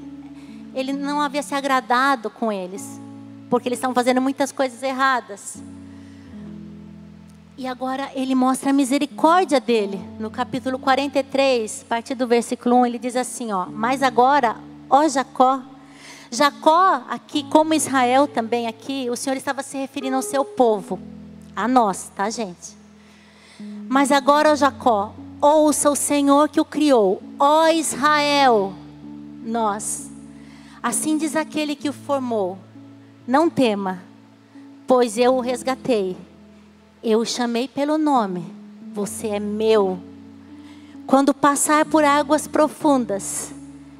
ele 0.75 0.93
não 0.93 1.21
havia 1.21 1.43
se 1.43 1.55
agradado 1.55 2.29
com 2.29 2.51
eles 2.51 3.01
porque 3.53 3.69
eles 3.69 3.77
estavam 3.77 3.93
fazendo 3.93 4.19
muitas 4.19 4.51
coisas 4.51 4.81
erradas. 4.81 5.61
E 7.55 7.67
agora 7.67 8.09
ele 8.15 8.33
mostra 8.33 8.71
a 8.71 8.73
misericórdia 8.73 9.59
dele. 9.59 10.01
No 10.19 10.31
capítulo 10.31 10.79
43, 10.79 11.83
a 11.83 11.85
partir 11.85 12.15
do 12.15 12.25
versículo 12.25 12.77
1, 12.77 12.85
ele 12.87 12.97
diz 12.97 13.15
assim, 13.15 13.51
ó: 13.51 13.67
"Mas 13.67 14.01
agora, 14.01 14.55
ó 14.89 15.07
Jacó, 15.07 15.61
Jacó 16.31 17.03
aqui, 17.07 17.43
como 17.43 17.75
Israel 17.75 18.27
também 18.27 18.65
aqui, 18.65 19.07
o 19.11 19.15
Senhor 19.15 19.35
estava 19.35 19.61
se 19.61 19.77
referindo 19.77 20.15
ao 20.15 20.23
seu 20.23 20.43
povo, 20.43 20.99
a 21.55 21.67
nós, 21.67 22.11
tá, 22.15 22.29
gente? 22.29 22.77
Mas 23.87 24.11
agora, 24.11 24.55
Jacó, 24.55 25.13
ouça 25.41 25.89
o 25.89 25.95
Senhor 25.95 26.49
que 26.49 26.59
o 26.59 26.65
criou, 26.65 27.21
ó 27.39 27.67
Israel, 27.69 28.73
nós. 29.43 30.09
Assim 30.81 31.17
diz 31.17 31.35
aquele 31.35 31.75
que 31.75 31.89
o 31.89 31.93
formou, 31.93 32.57
não 33.27 33.49
tema, 33.49 34.01
pois 34.85 35.17
eu 35.17 35.35
o 35.35 35.41
resgatei. 35.41 36.17
Eu 37.03 37.19
o 37.19 37.25
chamei 37.25 37.67
pelo 37.67 37.97
nome. 37.97 38.45
Você 38.93 39.27
é 39.27 39.39
meu. 39.39 39.99
Quando 41.05 41.33
passar 41.33 41.85
por 41.85 42.03
águas 42.03 42.47
profundas, 42.47 43.53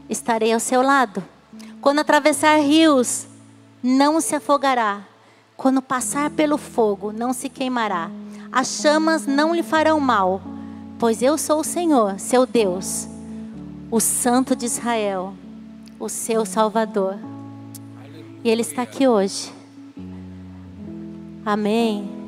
estarei 0.10 0.54
ao 0.54 0.60
seu 0.60 0.82
lado. 0.82 1.24
Quando 1.82 2.00
atravessar 2.00 2.58
rios, 2.62 3.28
não 3.82 4.22
se 4.22 4.36
afogará. 4.36 5.02
Quando 5.56 5.82
passar 5.82 6.30
pelo 6.32 6.58
fogo, 6.58 7.12
não 7.12 7.34
se 7.34 7.50
queimará. 7.50 8.10
As 8.52 8.68
chamas 8.82 9.26
não 9.26 9.56
lhe 9.56 9.64
farão 9.64 10.00
mal, 10.00 10.42
pois 11.00 11.22
eu 11.22 11.38
sou 11.38 11.62
o 11.62 11.64
Senhor, 11.64 12.20
seu 12.20 12.46
Deus, 12.46 13.08
o 13.90 14.00
Santo 14.00 14.56
de 14.56 14.66
Israel, 14.66 15.34
o 16.00 16.08
seu 16.10 16.46
Salvador. 16.46 17.18
E 18.44 18.50
Ele 18.50 18.62
está 18.62 18.82
aqui 18.82 19.08
hoje. 19.08 19.52
Amém. 21.46 22.23